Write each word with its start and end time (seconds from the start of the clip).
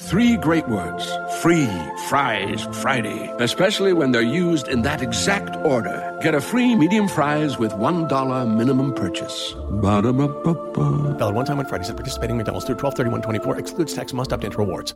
Three 0.00 0.36
great 0.36 0.68
words 0.68 1.04
free 1.42 1.68
fries 2.08 2.66
Friday, 2.80 3.32
especially 3.38 3.92
when 3.92 4.12
they're 4.12 4.22
used 4.22 4.68
in 4.68 4.82
that 4.82 5.02
exact 5.02 5.56
order. 5.64 6.18
Get 6.22 6.34
a 6.34 6.40
free 6.40 6.74
medium 6.74 7.08
fries 7.08 7.58
with 7.58 7.72
$1 7.72 8.56
minimum 8.56 8.94
purchase. 8.94 9.54
Ba-da-ba-ba-ba. 9.82 11.14
Valid 11.18 11.34
one 11.34 11.44
time 11.44 11.58
on 11.58 11.66
Fridays 11.66 11.90
at 11.90 11.96
participating 11.96 12.36
McDonald's 12.36 12.66
through 12.66 12.76
12 12.76 13.22
24 13.22 13.58
excludes 13.58 13.94
tax 13.94 14.12
must 14.12 14.32
opt 14.32 14.44
into 14.44 14.58
rewards. 14.58 14.94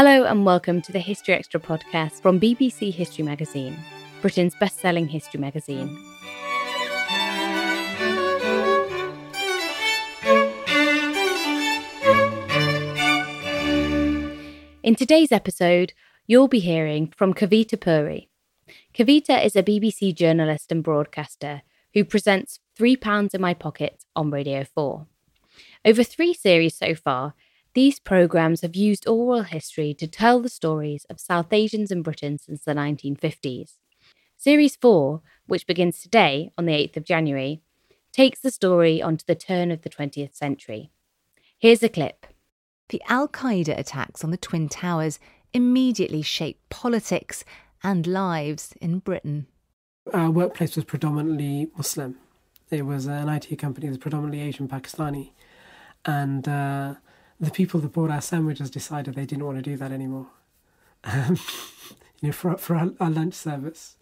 Hello 0.00 0.22
and 0.22 0.46
welcome 0.46 0.80
to 0.82 0.92
the 0.92 1.00
History 1.00 1.34
Extra 1.34 1.58
podcast 1.58 2.22
from 2.22 2.38
BBC 2.38 2.94
History 2.94 3.24
Magazine, 3.24 3.76
Britain's 4.22 4.54
best 4.54 4.78
selling 4.78 5.08
history 5.08 5.40
magazine. 5.40 5.88
In 14.84 14.94
today's 14.94 15.32
episode, 15.32 15.94
you'll 16.28 16.46
be 16.46 16.60
hearing 16.60 17.12
from 17.16 17.34
Kavita 17.34 17.80
Puri. 17.80 18.30
Kavita 18.94 19.44
is 19.44 19.56
a 19.56 19.64
BBC 19.64 20.14
journalist 20.14 20.70
and 20.70 20.84
broadcaster 20.84 21.62
who 21.92 22.04
presents 22.04 22.60
Three 22.76 22.94
Pounds 22.94 23.34
in 23.34 23.40
My 23.40 23.52
Pocket 23.52 24.04
on 24.14 24.30
Radio 24.30 24.62
4. 24.62 25.08
Over 25.84 26.04
three 26.04 26.34
series 26.34 26.76
so 26.76 26.94
far, 26.94 27.34
these 27.78 28.00
programmes 28.00 28.62
have 28.62 28.74
used 28.74 29.06
oral 29.06 29.42
history 29.42 29.94
to 29.94 30.08
tell 30.08 30.40
the 30.40 30.48
stories 30.48 31.06
of 31.08 31.20
South 31.20 31.52
Asians 31.52 31.92
in 31.92 32.02
Britain 32.02 32.36
since 32.36 32.64
the 32.64 32.74
1950s. 32.74 33.74
Series 34.36 34.74
4, 34.74 35.22
which 35.46 35.64
begins 35.64 36.02
today 36.02 36.50
on 36.58 36.66
the 36.66 36.72
8th 36.72 36.96
of 36.96 37.04
January, 37.04 37.62
takes 38.10 38.40
the 38.40 38.50
story 38.50 39.00
onto 39.00 39.24
the 39.24 39.36
turn 39.36 39.70
of 39.70 39.82
the 39.82 39.88
20th 39.88 40.34
century. 40.34 40.90
Here's 41.56 41.84
a 41.84 41.88
clip. 41.88 42.26
The 42.88 43.00
Al 43.08 43.28
Qaeda 43.28 43.78
attacks 43.78 44.24
on 44.24 44.32
the 44.32 44.36
Twin 44.36 44.68
Towers 44.68 45.20
immediately 45.52 46.22
shaped 46.22 46.68
politics 46.70 47.44
and 47.84 48.08
lives 48.08 48.74
in 48.80 48.98
Britain. 48.98 49.46
Our 50.12 50.32
workplace 50.32 50.74
was 50.74 50.84
predominantly 50.84 51.70
Muslim. 51.76 52.16
It 52.70 52.82
was 52.82 53.06
an 53.06 53.28
IT 53.28 53.56
company 53.60 53.86
that 53.86 53.92
was 53.92 53.98
predominantly 53.98 54.40
Asian 54.40 54.66
Pakistani. 54.66 55.30
And 56.04 56.48
uh, 56.48 56.94
the 57.40 57.50
people 57.50 57.80
that 57.80 57.92
bought 57.92 58.10
our 58.10 58.20
sandwiches 58.20 58.70
decided 58.70 59.14
they 59.14 59.26
didn't 59.26 59.44
want 59.44 59.58
to 59.58 59.62
do 59.62 59.76
that 59.76 59.92
anymore. 59.92 60.28
Um, 61.04 61.38
you 62.20 62.28
know, 62.28 62.32
for, 62.32 62.56
for 62.56 62.74
our, 62.76 62.90
our 63.00 63.10
lunch 63.10 63.34
service. 63.34 63.96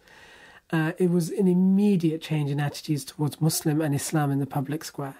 Uh, 0.71 0.91
it 0.97 1.09
was 1.09 1.29
an 1.29 1.47
immediate 1.47 2.21
change 2.21 2.51
in 2.51 2.59
attitudes 2.59 3.05
towards 3.05 3.39
Muslim 3.39 3.79
and 3.79 3.95
Islam 3.95 4.31
in 4.31 4.39
the 4.39 4.45
public 4.45 4.83
square. 4.83 5.15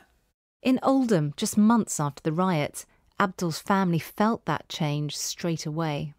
In 0.61 0.79
Oldham, 0.83 1.33
just 1.37 1.57
months 1.57 1.99
after 1.99 2.21
the 2.21 2.33
riot, 2.33 2.85
Abdul's 3.19 3.59
family 3.59 3.99
felt 3.99 4.45
that 4.45 4.67
change 4.67 5.15
straight 5.15 5.65
away. 5.65 6.13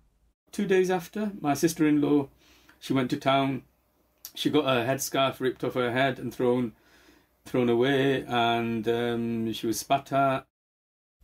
Two 0.50 0.66
days 0.66 0.90
after, 0.90 1.32
my 1.40 1.54
sister 1.54 1.86
in 1.86 2.00
law, 2.00 2.28
she 2.80 2.92
went 2.92 3.10
to 3.10 3.16
town. 3.16 3.62
She 4.34 4.48
got 4.48 4.64
her 4.64 4.86
headscarf 4.86 5.40
ripped 5.40 5.64
off 5.64 5.74
her 5.74 5.92
head 5.92 6.18
and 6.18 6.32
thrown 6.32 6.72
thrown 7.44 7.68
away, 7.68 8.24
and 8.26 8.86
um, 8.88 9.52
she 9.52 9.66
was 9.66 9.80
spat 9.80 10.12
at. 10.12 10.46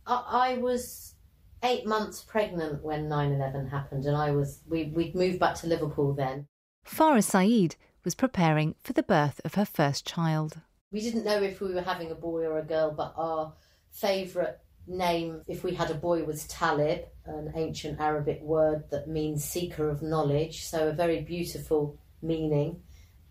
I, 0.05 0.23
I 0.27 0.57
was 0.57 1.15
eight 1.63 1.85
months 1.85 2.21
pregnant 2.21 2.83
when 2.83 3.09
9-11 3.09 3.69
happened 3.69 4.05
and 4.05 4.15
I 4.15 4.31
was 4.31 4.61
we, 4.67 4.85
we'd 4.85 5.15
moved 5.15 5.39
back 5.39 5.55
to 5.55 5.67
Liverpool 5.67 6.13
then. 6.13 6.47
Farah 6.87 7.23
Saeed 7.23 7.75
was 8.03 8.15
preparing 8.15 8.75
for 8.83 8.93
the 8.93 9.03
birth 9.03 9.41
of 9.43 9.55
her 9.55 9.65
first 9.65 10.05
child. 10.05 10.61
We 10.91 11.01
didn't 11.01 11.25
know 11.25 11.41
if 11.41 11.59
we 11.59 11.73
were 11.73 11.81
having 11.81 12.11
a 12.11 12.15
boy 12.15 12.43
or 12.45 12.59
a 12.59 12.63
girl, 12.63 12.91
but 12.91 13.13
our 13.17 13.53
favourite 13.91 14.57
name, 14.87 15.41
if 15.47 15.63
we 15.63 15.73
had 15.73 15.89
a 15.89 15.95
boy, 15.95 16.23
was 16.23 16.47
Talib, 16.47 17.01
an 17.25 17.51
ancient 17.55 17.99
Arabic 17.99 18.41
word 18.41 18.83
that 18.91 19.07
means 19.07 19.43
seeker 19.43 19.89
of 19.89 20.03
knowledge, 20.03 20.63
so 20.63 20.87
a 20.87 20.93
very 20.93 21.21
beautiful 21.21 21.97
meaning. 22.21 22.81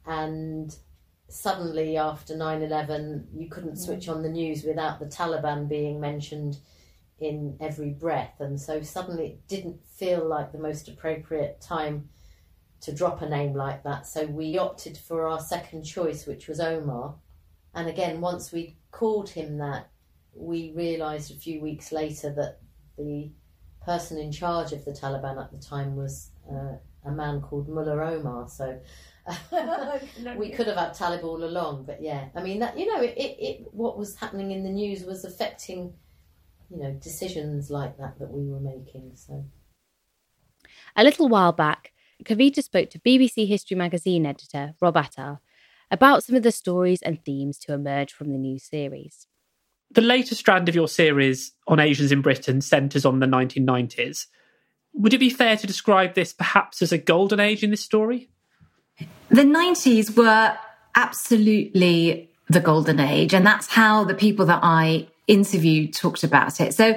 And 0.04 0.76
suddenly 1.28 1.96
after 1.96 2.34
9-11 2.34 3.24
you 3.34 3.48
couldn't 3.48 3.76
switch 3.76 4.08
on 4.08 4.22
the 4.22 4.28
news 4.28 4.62
without 4.64 5.00
the 5.00 5.06
taliban 5.06 5.68
being 5.68 6.00
mentioned 6.00 6.58
in 7.20 7.56
every 7.60 7.90
breath. 7.90 8.40
And 8.40 8.60
so 8.60 8.82
suddenly 8.82 9.26
it 9.26 9.48
didn't 9.48 9.86
feel 9.86 10.26
like 10.26 10.52
the 10.52 10.58
most 10.58 10.88
appropriate 10.88 11.60
time 11.60 12.08
to 12.82 12.92
drop 12.92 13.22
a 13.22 13.28
name 13.28 13.54
like 13.54 13.82
that. 13.84 14.06
So 14.06 14.26
we 14.26 14.58
opted 14.58 14.98
for 14.98 15.26
our 15.26 15.40
second 15.40 15.84
choice 15.84 16.26
which 16.26 16.48
was 16.48 16.60
omar. 16.60 17.14
And 17.74 17.88
again 17.88 18.20
once 18.20 18.52
we 18.52 18.76
called 18.90 19.30
him 19.30 19.58
that 19.58 19.90
we 20.34 20.72
realized 20.74 21.30
a 21.30 21.36
few 21.36 21.60
weeks 21.60 21.92
later 21.92 22.32
that 22.32 22.58
the 22.98 23.30
person 23.84 24.18
in 24.18 24.32
charge 24.32 24.72
of 24.72 24.84
the 24.84 24.92
taliban 24.92 25.42
at 25.42 25.52
the 25.52 25.58
time 25.58 25.96
was 25.96 26.30
uh, 26.50 26.76
a 27.04 27.10
man 27.10 27.40
called 27.40 27.68
mullah 27.68 28.14
omar. 28.14 28.48
So 28.48 28.80
we 30.36 30.50
could 30.50 30.66
have 30.66 30.76
had 30.76 30.94
Talib 30.94 31.24
all 31.24 31.44
along, 31.44 31.84
but 31.84 32.02
yeah, 32.02 32.28
I 32.34 32.42
mean 32.42 32.58
that 32.58 32.78
you 32.78 32.86
know 32.86 33.00
it, 33.00 33.16
it, 33.16 33.36
it 33.40 33.66
what 33.72 33.96
was 33.98 34.16
happening 34.16 34.50
in 34.50 34.64
the 34.64 34.70
news 34.70 35.04
was 35.04 35.24
affecting 35.24 35.94
you 36.70 36.78
know 36.78 36.92
decisions 36.92 37.70
like 37.70 37.96
that 37.98 38.18
that 38.18 38.30
we 38.30 38.46
were 38.46 38.60
making. 38.60 39.12
So 39.14 39.46
a 40.96 41.04
little 41.04 41.28
while 41.28 41.52
back, 41.52 41.92
Kavita 42.24 42.62
spoke 42.62 42.90
to 42.90 42.98
BBC 42.98 43.48
History 43.48 43.76
magazine 43.76 44.26
editor 44.26 44.74
Rob 44.80 44.96
Attar 44.96 45.40
about 45.90 46.24
some 46.24 46.36
of 46.36 46.42
the 46.42 46.52
stories 46.52 47.02
and 47.02 47.24
themes 47.24 47.58
to 47.60 47.72
emerge 47.72 48.12
from 48.12 48.30
the 48.30 48.38
new 48.38 48.58
series. 48.58 49.26
The 49.90 50.00
latest 50.00 50.40
strand 50.40 50.68
of 50.68 50.74
your 50.74 50.88
series 50.88 51.52
on 51.66 51.80
Asians 51.80 52.12
in 52.12 52.20
Britain 52.20 52.60
centres 52.60 53.06
on 53.06 53.20
the 53.20 53.26
1990s. 53.26 54.26
Would 54.94 55.14
it 55.14 55.18
be 55.18 55.30
fair 55.30 55.56
to 55.56 55.66
describe 55.66 56.14
this 56.14 56.32
perhaps 56.32 56.82
as 56.82 56.92
a 56.92 56.98
golden 56.98 57.40
age 57.40 57.62
in 57.62 57.70
this 57.70 57.80
story? 57.80 58.28
The 58.98 59.42
90s 59.42 60.16
were 60.16 60.56
absolutely 60.94 62.30
the 62.48 62.60
golden 62.60 63.00
age, 63.00 63.34
and 63.34 63.44
that's 63.44 63.66
how 63.68 64.04
the 64.04 64.14
people 64.14 64.46
that 64.46 64.60
I 64.62 65.08
interviewed 65.26 65.94
talked 65.94 66.24
about 66.24 66.60
it. 66.60 66.74
So 66.74 66.96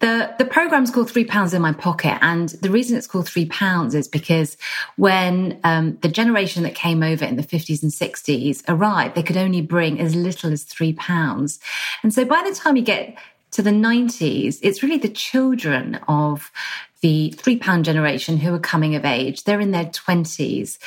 The 0.00 0.34
the 0.38 0.44
program's 0.44 0.90
called 0.90 1.10
Three 1.10 1.24
Pounds 1.24 1.54
in 1.54 1.62
My 1.62 1.72
Pocket, 1.72 2.18
and 2.20 2.50
the 2.60 2.70
reason 2.70 2.98
it's 2.98 3.06
called 3.06 3.26
Three 3.26 3.46
Pounds 3.46 3.94
is 3.94 4.08
because 4.08 4.58
when 4.96 5.58
um, 5.64 5.96
the 6.02 6.08
generation 6.08 6.64
that 6.64 6.74
came 6.74 7.02
over 7.02 7.24
in 7.24 7.36
the 7.36 7.42
fifties 7.42 7.82
and 7.82 7.90
sixties 7.90 8.62
arrived, 8.68 9.14
they 9.14 9.22
could 9.22 9.38
only 9.38 9.62
bring 9.62 9.98
as 9.98 10.14
little 10.14 10.52
as 10.52 10.64
three 10.64 10.92
pounds, 10.92 11.58
and 12.02 12.12
so 12.12 12.26
by 12.26 12.42
the 12.46 12.54
time 12.54 12.76
you 12.76 12.82
get 12.82 13.16
to 13.56 13.62
the 13.62 13.72
nineties, 13.72 14.60
it's 14.62 14.82
really 14.82 14.98
the 14.98 15.08
children 15.08 15.98
of 16.08 16.52
the 17.00 17.30
three 17.30 17.58
pound 17.58 17.86
generation 17.86 18.36
who 18.36 18.54
are 18.54 18.58
coming 18.58 18.94
of 18.94 19.04
age. 19.06 19.44
They're 19.44 19.60
in 19.60 19.70
their 19.70 19.86
twenties, 19.86 20.78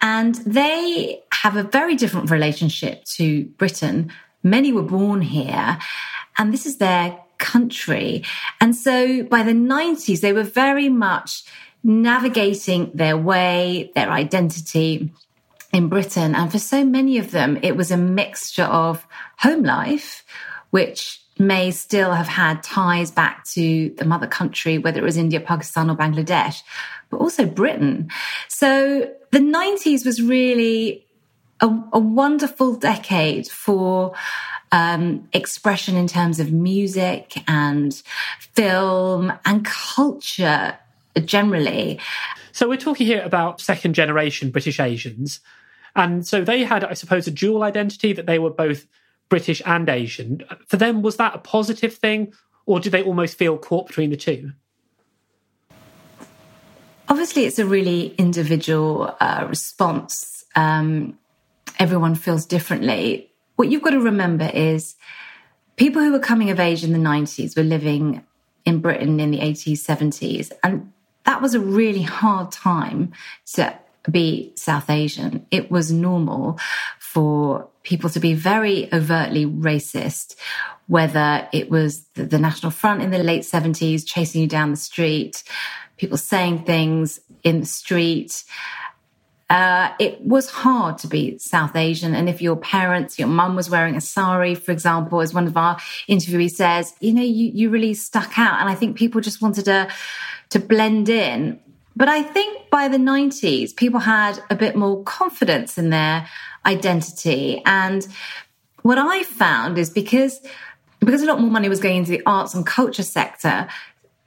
and 0.00 0.34
they 0.36 1.22
have 1.32 1.56
a 1.56 1.62
very 1.62 1.96
different 1.96 2.30
relationship 2.30 3.04
to 3.16 3.44
Britain. 3.58 4.10
Many 4.42 4.72
were 4.72 4.82
born 4.82 5.20
here, 5.20 5.78
and 6.38 6.54
this 6.54 6.64
is 6.64 6.78
their 6.78 7.18
country. 7.36 8.24
And 8.62 8.74
so 8.74 9.22
by 9.24 9.42
the 9.42 9.52
90s, 9.52 10.20
they 10.20 10.32
were 10.32 10.42
very 10.42 10.88
much 10.88 11.44
navigating 11.82 12.90
their 12.94 13.16
way, 13.16 13.90
their 13.94 14.10
identity 14.10 15.10
in 15.72 15.88
Britain. 15.88 16.34
And 16.34 16.50
for 16.50 16.58
so 16.58 16.84
many 16.84 17.18
of 17.18 17.30
them, 17.30 17.58
it 17.62 17.76
was 17.76 17.90
a 17.90 17.96
mixture 17.96 18.64
of 18.64 19.06
home 19.38 19.64
life, 19.64 20.24
which 20.70 21.20
may 21.40 21.70
still 21.70 22.12
have 22.12 22.28
had 22.28 22.62
ties 22.62 23.10
back 23.10 23.44
to 23.44 23.90
the 23.96 24.04
mother 24.04 24.26
country, 24.26 24.78
whether 24.78 25.00
it 25.00 25.04
was 25.04 25.16
India, 25.16 25.40
Pakistan, 25.40 25.90
or 25.90 25.96
Bangladesh, 25.96 26.62
but 27.08 27.16
also 27.16 27.46
Britain. 27.46 28.10
So 28.48 29.10
the 29.30 29.38
90s 29.38 30.04
was 30.04 30.20
really 30.22 31.06
a, 31.60 31.66
a 31.92 31.98
wonderful 31.98 32.76
decade 32.76 33.48
for 33.48 34.14
um, 34.70 35.28
expression 35.32 35.96
in 35.96 36.06
terms 36.06 36.40
of 36.40 36.52
music 36.52 37.42
and 37.48 37.94
film 38.54 39.32
and 39.44 39.64
culture 39.64 40.78
generally. 41.24 41.98
So 42.52 42.68
we're 42.68 42.76
talking 42.76 43.06
here 43.06 43.22
about 43.22 43.60
second 43.60 43.94
generation 43.94 44.50
British 44.50 44.78
Asians. 44.78 45.40
And 45.96 46.26
so 46.26 46.44
they 46.44 46.64
had, 46.64 46.84
I 46.84 46.92
suppose, 46.92 47.26
a 47.26 47.30
dual 47.32 47.62
identity 47.62 48.12
that 48.12 48.26
they 48.26 48.38
were 48.38 48.50
both 48.50 48.86
British 49.30 49.62
and 49.64 49.88
Asian. 49.88 50.42
For 50.66 50.76
them, 50.76 51.00
was 51.00 51.16
that 51.16 51.34
a 51.34 51.38
positive 51.38 51.94
thing, 51.94 52.34
or 52.66 52.80
did 52.80 52.92
they 52.92 53.02
almost 53.02 53.38
feel 53.38 53.56
caught 53.56 53.86
between 53.86 54.10
the 54.10 54.16
two? 54.18 54.52
Obviously, 57.08 57.46
it's 57.46 57.58
a 57.58 57.64
really 57.66 58.14
individual 58.18 59.16
uh, 59.18 59.46
response. 59.48 60.44
Um, 60.54 61.18
everyone 61.78 62.14
feels 62.14 62.44
differently 62.44 63.30
what 63.60 63.70
you've 63.70 63.82
got 63.82 63.90
to 63.90 64.00
remember 64.00 64.50
is 64.54 64.96
people 65.76 66.00
who 66.00 66.12
were 66.12 66.18
coming 66.18 66.48
of 66.48 66.58
age 66.58 66.82
in 66.82 66.94
the 66.94 66.98
90s 66.98 67.54
were 67.54 67.62
living 67.62 68.24
in 68.64 68.80
Britain 68.80 69.20
in 69.20 69.32
the 69.32 69.38
80s, 69.38 69.80
70s. 69.80 70.50
And 70.62 70.90
that 71.26 71.42
was 71.42 71.54
a 71.54 71.60
really 71.60 72.00
hard 72.00 72.52
time 72.52 73.12
to 73.52 73.78
be 74.10 74.54
South 74.56 74.88
Asian. 74.88 75.46
It 75.50 75.70
was 75.70 75.92
normal 75.92 76.58
for 76.98 77.68
people 77.82 78.10
to 78.10 78.20
be 78.20 78.34
very 78.34 78.92
overtly 78.92 79.46
racist, 79.46 80.36
whether 80.86 81.48
it 81.52 81.70
was 81.70 82.04
the, 82.14 82.24
the, 82.24 82.38
National 82.38 82.70
Front 82.70 83.02
in 83.02 83.10
the 83.10 83.18
late 83.18 83.42
70s 83.42 84.06
chasing 84.06 84.42
you 84.42 84.48
down 84.48 84.70
the 84.70 84.76
street, 84.76 85.42
people 85.96 86.16
saying 86.16 86.64
things 86.64 87.20
in 87.42 87.60
the 87.60 87.66
street. 87.66 88.44
Uh, 89.48 89.92
it 89.98 90.20
was 90.20 90.48
hard 90.48 90.98
to 90.98 91.08
be 91.08 91.36
South 91.38 91.74
Asian. 91.74 92.14
And 92.14 92.28
if 92.28 92.40
your 92.40 92.56
parents, 92.56 93.18
your 93.18 93.28
mum 93.28 93.56
was 93.56 93.68
wearing 93.68 93.96
a 93.96 94.00
sari, 94.00 94.54
for 94.54 94.70
example, 94.70 95.20
as 95.20 95.34
one 95.34 95.46
of 95.46 95.56
our 95.56 95.76
interviewees 96.08 96.52
says, 96.52 96.94
you 97.00 97.12
know, 97.12 97.22
you, 97.22 97.50
you 97.52 97.70
really 97.70 97.94
stuck 97.94 98.38
out. 98.38 98.60
And 98.60 98.68
I 98.68 98.76
think 98.76 98.96
people 98.96 99.20
just 99.20 99.42
wanted 99.42 99.64
to, 99.64 99.88
to 100.50 100.60
blend 100.60 101.08
in. 101.08 101.58
But 101.96 102.08
I 102.08 102.22
think 102.22 102.70
by 102.70 102.88
the 102.88 102.96
90s, 102.96 103.74
people 103.74 104.00
had 104.00 104.42
a 104.48 104.54
bit 104.54 104.76
more 104.76 105.02
confidence 105.02 105.76
in 105.76 105.90
their 105.90 106.28
identity. 106.64 107.62
And 107.66 108.06
what 108.82 108.98
I 108.98 109.22
found 109.24 109.78
is 109.78 109.90
because 109.90 110.40
because 111.00 111.22
a 111.22 111.26
lot 111.26 111.40
more 111.40 111.50
money 111.50 111.68
was 111.68 111.80
going 111.80 111.96
into 111.96 112.10
the 112.10 112.22
arts 112.26 112.54
and 112.54 112.66
culture 112.66 113.02
sector, 113.02 113.68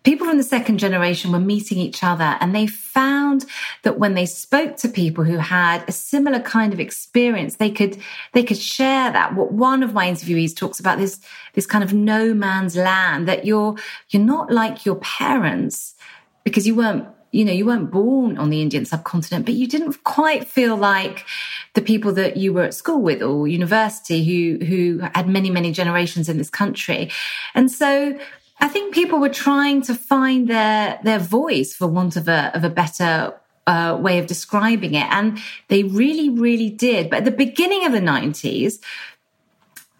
people 0.03 0.27
from 0.27 0.37
the 0.37 0.43
second 0.43 0.79
generation 0.79 1.31
were 1.31 1.39
meeting 1.39 1.77
each 1.77 2.03
other 2.03 2.37
and 2.39 2.53
they 2.53 2.67
found 2.67 3.45
that 3.83 3.99
when 3.99 4.13
they 4.13 4.25
spoke 4.25 4.77
to 4.77 4.89
people 4.89 5.23
who 5.23 5.37
had 5.37 5.83
a 5.87 5.91
similar 5.91 6.39
kind 6.39 6.73
of 6.73 6.79
experience 6.79 7.55
they 7.55 7.69
could 7.69 7.97
they 8.33 8.43
could 8.43 8.57
share 8.57 9.11
that 9.11 9.33
what 9.33 9.51
one 9.51 9.81
of 9.81 9.93
my 9.93 10.09
interviewees 10.09 10.55
talks 10.55 10.79
about 10.79 10.97
this 10.97 11.19
this 11.53 11.65
kind 11.65 11.83
of 11.83 11.93
no 11.93 12.33
man's 12.33 12.75
land 12.75 13.27
that 13.27 13.45
you're 13.45 13.75
you're 14.09 14.21
not 14.21 14.51
like 14.51 14.85
your 14.85 14.95
parents 14.95 15.95
because 16.43 16.67
you 16.67 16.75
weren't 16.75 17.07
you 17.33 17.43
know 17.43 17.51
you 17.51 17.65
weren't 17.65 17.91
born 17.91 18.37
on 18.37 18.49
the 18.49 18.61
indian 18.61 18.85
subcontinent 18.85 19.45
but 19.45 19.55
you 19.55 19.67
didn't 19.67 20.03
quite 20.03 20.47
feel 20.47 20.77
like 20.77 21.25
the 21.73 21.81
people 21.81 22.13
that 22.13 22.37
you 22.37 22.53
were 22.53 22.63
at 22.63 22.73
school 22.73 23.01
with 23.01 23.21
or 23.21 23.47
university 23.47 24.23
who 24.23 24.63
who 24.65 24.99
had 25.13 25.27
many 25.27 25.49
many 25.49 25.71
generations 25.71 26.29
in 26.29 26.37
this 26.37 26.49
country 26.49 27.11
and 27.53 27.69
so 27.71 28.17
I 28.59 28.69
think 28.69 28.93
people 28.93 29.19
were 29.19 29.27
trying 29.27 29.81
to 29.83 29.93
find 29.93 30.47
their 30.47 30.97
their 31.03 31.19
voice, 31.19 31.73
for 31.75 31.87
want 31.87 32.15
of 32.15 32.29
a 32.29 32.55
of 32.55 32.63
a 32.63 32.69
better 32.69 33.33
uh, 33.67 33.97
way 33.99 34.19
of 34.19 34.27
describing 34.27 34.93
it, 34.93 35.07
and 35.09 35.39
they 35.67 35.83
really, 35.83 36.29
really 36.29 36.69
did. 36.69 37.09
But 37.09 37.19
at 37.19 37.25
the 37.25 37.31
beginning 37.31 37.85
of 37.85 37.91
the 37.91 37.99
nineties, 37.99 38.79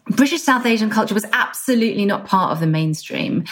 British 0.06 0.42
South 0.42 0.66
Asian 0.66 0.90
culture 0.90 1.14
was 1.14 1.24
absolutely 1.32 2.04
not 2.04 2.26
part 2.26 2.52
of 2.52 2.60
the 2.60 2.66
mainstream. 2.66 3.44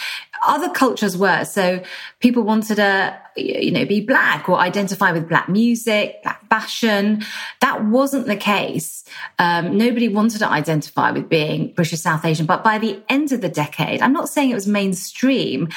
Other 0.45 0.69
cultures 0.69 1.17
were. 1.17 1.45
So 1.45 1.81
people 2.19 2.43
wanted 2.43 2.75
to, 2.75 3.19
you 3.35 3.71
know, 3.71 3.85
be 3.85 4.01
black 4.01 4.47
or 4.47 4.59
identify 4.59 5.11
with 5.11 5.27
black 5.27 5.49
music, 5.49 6.21
black 6.21 6.47
fashion. 6.49 7.23
That 7.61 7.85
wasn't 7.85 8.27
the 8.27 8.35
case. 8.35 9.03
Um, 9.39 9.77
nobody 9.77 10.09
wanted 10.09 10.39
to 10.39 10.47
identify 10.47 11.11
with 11.11 11.27
being 11.27 11.73
British 11.73 12.01
South 12.01 12.23
Asian. 12.23 12.45
But 12.45 12.63
by 12.63 12.77
the 12.77 13.01
end 13.09 13.31
of 13.31 13.41
the 13.41 13.49
decade, 13.49 14.01
I'm 14.01 14.13
not 14.13 14.29
saying 14.29 14.51
it 14.51 14.55
was 14.55 14.67
mainstream, 14.67 15.69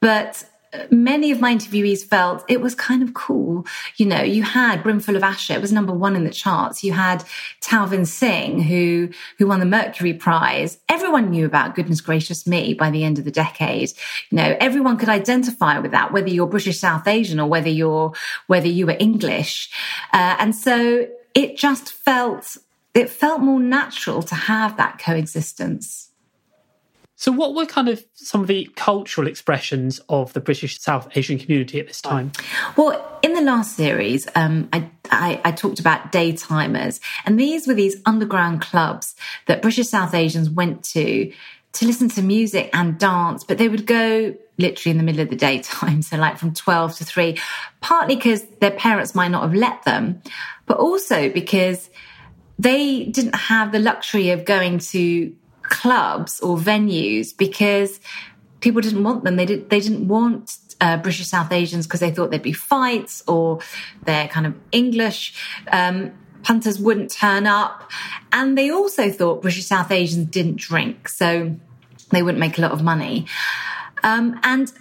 but 0.00 0.44
many 0.90 1.30
of 1.30 1.40
my 1.40 1.54
interviewees 1.54 2.04
felt 2.04 2.44
it 2.48 2.60
was 2.60 2.74
kind 2.74 3.02
of 3.02 3.14
cool. 3.14 3.66
You 3.96 4.06
know, 4.06 4.22
you 4.22 4.42
had 4.42 4.82
Brimful 4.82 5.16
of 5.16 5.22
Asha, 5.22 5.54
it 5.54 5.60
was 5.60 5.72
number 5.72 5.92
one 5.92 6.16
in 6.16 6.24
the 6.24 6.30
charts. 6.30 6.82
You 6.84 6.92
had 6.92 7.24
Talvin 7.60 8.06
Singh, 8.06 8.62
who, 8.62 9.10
who 9.38 9.46
won 9.46 9.60
the 9.60 9.66
Mercury 9.66 10.14
Prize. 10.14 10.78
Everyone 10.88 11.30
knew 11.30 11.46
about 11.46 11.74
Goodness 11.74 12.00
Gracious 12.00 12.46
Me 12.46 12.74
by 12.74 12.90
the 12.90 13.04
end 13.04 13.18
of 13.18 13.24
the 13.24 13.30
decade. 13.30 13.92
You 14.30 14.36
know, 14.36 14.56
everyone 14.60 14.96
could 14.96 15.08
identify 15.08 15.78
with 15.78 15.90
that, 15.92 16.12
whether 16.12 16.28
you're 16.28 16.46
British 16.46 16.78
South 16.78 17.06
Asian 17.06 17.40
or 17.40 17.48
whether 17.48 17.68
you're, 17.68 18.12
whether 18.46 18.68
you 18.68 18.86
were 18.86 18.96
English. 18.98 19.70
Uh, 20.12 20.36
and 20.38 20.54
so 20.54 21.06
it 21.34 21.56
just 21.56 21.92
felt, 21.92 22.56
it 22.94 23.10
felt 23.10 23.40
more 23.40 23.60
natural 23.60 24.22
to 24.22 24.34
have 24.34 24.76
that 24.76 24.98
coexistence. 24.98 26.05
So, 27.18 27.32
what 27.32 27.54
were 27.54 27.64
kind 27.64 27.88
of 27.88 28.04
some 28.12 28.42
of 28.42 28.46
the 28.46 28.70
cultural 28.76 29.26
expressions 29.26 30.00
of 30.10 30.34
the 30.34 30.40
British 30.40 30.78
South 30.78 31.16
Asian 31.16 31.38
community 31.38 31.80
at 31.80 31.86
this 31.86 32.02
time? 32.02 32.30
Well, 32.76 33.18
in 33.22 33.32
the 33.32 33.40
last 33.40 33.74
series, 33.74 34.28
um, 34.34 34.68
I, 34.70 34.90
I, 35.10 35.40
I, 35.42 35.52
talked 35.52 35.80
about 35.80 36.12
daytimers, 36.12 37.00
and 37.24 37.40
these 37.40 37.66
were 37.66 37.72
these 37.72 37.96
underground 38.04 38.60
clubs 38.60 39.14
that 39.46 39.62
British 39.62 39.88
South 39.88 40.14
Asians 40.14 40.50
went 40.50 40.84
to 40.84 41.32
to 41.72 41.86
listen 41.86 42.10
to 42.10 42.22
music 42.22 42.68
and 42.74 42.98
dance, 42.98 43.44
but 43.44 43.56
they 43.56 43.68
would 43.68 43.86
go 43.86 44.34
literally 44.58 44.90
in 44.90 44.98
the 44.98 45.02
middle 45.02 45.22
of 45.22 45.30
the 45.30 45.36
daytime, 45.36 46.02
so 46.02 46.18
like 46.18 46.36
from 46.36 46.52
12 46.52 46.96
to 46.96 47.04
3, 47.04 47.38
partly 47.80 48.16
because 48.16 48.42
their 48.60 48.70
parents 48.70 49.14
might 49.14 49.28
not 49.28 49.42
have 49.42 49.54
let 49.54 49.82
them, 49.84 50.20
but 50.66 50.76
also 50.76 51.30
because 51.30 51.88
they 52.58 53.04
didn't 53.04 53.34
have 53.34 53.72
the 53.72 53.78
luxury 53.78 54.30
of 54.30 54.44
going 54.44 54.78
to 54.78 55.34
clubs 55.68 56.40
or 56.40 56.56
venues 56.56 57.36
because 57.36 58.00
people 58.60 58.80
didn't 58.80 59.02
want 59.02 59.24
them. 59.24 59.36
They 59.36 59.46
did. 59.46 59.70
They 59.70 59.80
didn't 59.80 60.08
want 60.08 60.58
uh, 60.80 60.96
British 60.98 61.26
South 61.26 61.52
Asians 61.52 61.86
because 61.86 62.00
they 62.00 62.10
thought 62.10 62.30
there'd 62.30 62.42
be 62.42 62.52
fights 62.52 63.22
or 63.26 63.60
they're 64.04 64.28
kind 64.28 64.46
of 64.46 64.54
English. 64.72 65.34
Um, 65.70 66.12
punters 66.42 66.78
wouldn't 66.78 67.10
turn 67.10 67.46
up, 67.46 67.90
and 68.32 68.56
they 68.56 68.70
also 68.70 69.10
thought 69.10 69.42
British 69.42 69.64
South 69.64 69.90
Asians 69.90 70.26
didn't 70.26 70.56
drink, 70.56 71.08
so 71.08 71.54
they 72.10 72.22
wouldn't 72.22 72.40
make 72.40 72.58
a 72.58 72.60
lot 72.60 72.72
of 72.72 72.82
money. 72.82 73.26
Um, 74.02 74.38
and 74.42 74.72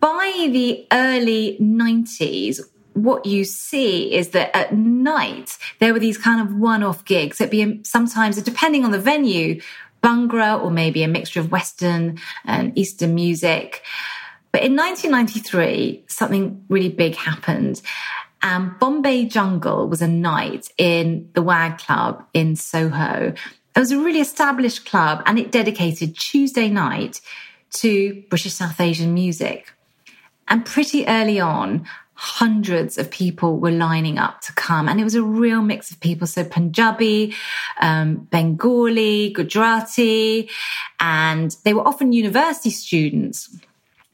by 0.00 0.48
the 0.50 0.86
early 0.92 1.58
90s, 1.60 2.60
what 2.94 3.26
you 3.26 3.44
see 3.44 4.14
is 4.14 4.30
that 4.30 4.56
at 4.56 4.74
night 4.74 5.58
there 5.80 5.92
were 5.92 5.98
these 5.98 6.16
kind 6.16 6.40
of 6.40 6.56
one-off 6.56 7.04
gigs. 7.04 7.40
It'd 7.40 7.50
be 7.50 7.80
sometimes, 7.84 8.40
depending 8.40 8.84
on 8.84 8.90
the 8.90 8.98
venue, 8.98 9.60
Bhangra 10.06 10.62
or 10.62 10.70
maybe 10.70 11.02
a 11.02 11.08
mixture 11.08 11.40
of 11.40 11.50
Western 11.50 12.18
and 12.44 12.76
Eastern 12.78 13.14
music. 13.16 13.82
But 14.52 14.62
in 14.62 14.76
1993, 14.76 16.04
something 16.06 16.64
really 16.68 16.90
big 16.90 17.16
happened. 17.16 17.82
And 18.40 18.78
Bombay 18.78 19.24
Jungle 19.24 19.88
was 19.88 20.00
a 20.00 20.06
night 20.06 20.68
in 20.78 21.28
the 21.32 21.42
WAG 21.42 21.78
Club 21.78 22.24
in 22.32 22.54
Soho. 22.54 23.34
It 23.74 23.78
was 23.78 23.90
a 23.90 23.98
really 23.98 24.20
established 24.20 24.86
club 24.86 25.22
and 25.26 25.40
it 25.40 25.50
dedicated 25.50 26.16
Tuesday 26.16 26.68
night 26.68 27.20
to 27.72 28.22
British 28.30 28.54
South 28.54 28.80
Asian 28.80 29.12
music. 29.12 29.72
And 30.46 30.64
pretty 30.64 31.06
early 31.08 31.40
on, 31.40 31.86
hundreds 32.16 32.96
of 32.96 33.10
people 33.10 33.58
were 33.58 33.70
lining 33.70 34.18
up 34.18 34.40
to 34.40 34.52
come. 34.54 34.88
And 34.88 34.98
it 34.98 35.04
was 35.04 35.14
a 35.14 35.22
real 35.22 35.60
mix 35.62 35.90
of 35.90 36.00
people. 36.00 36.26
So 36.26 36.44
Punjabi, 36.44 37.34
um, 37.80 38.26
Bengali, 38.30 39.30
Gujarati, 39.30 40.48
and 40.98 41.54
they 41.64 41.74
were 41.74 41.86
often 41.86 42.12
university 42.12 42.70
students. 42.70 43.54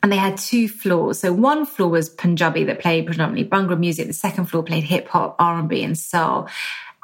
And 0.03 0.11
they 0.11 0.17
had 0.17 0.37
two 0.37 0.69
floors. 0.69 1.21
So 1.21 1.33
one 1.33 1.65
floor 1.65 1.89
was 1.89 2.09
Punjabi 2.09 2.65
that 2.65 2.81
played 2.81 3.07
predominantly 3.07 3.49
Bhangra 3.49 3.79
music. 3.79 4.09
The 4.09 4.13
second 4.13 4.47
floor 4.47 4.65
played 4.65 4.83
hip 4.83 5.07
hop, 5.07 5.37
R&B 5.39 5.85
and 5.85 5.97
soul 5.97 6.49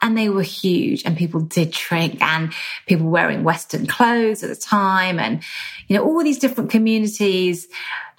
and 0.02 0.16
they 0.16 0.28
were 0.28 0.42
huge 0.42 1.04
and 1.04 1.16
people 1.16 1.40
did 1.40 1.70
drink 1.70 2.20
and 2.22 2.52
people 2.86 3.08
wearing 3.08 3.44
western 3.44 3.86
clothes 3.86 4.42
at 4.42 4.48
the 4.48 4.56
time 4.56 5.18
and 5.18 5.42
you 5.86 5.96
know 5.96 6.04
all 6.04 6.22
these 6.22 6.38
different 6.38 6.70
communities 6.70 7.68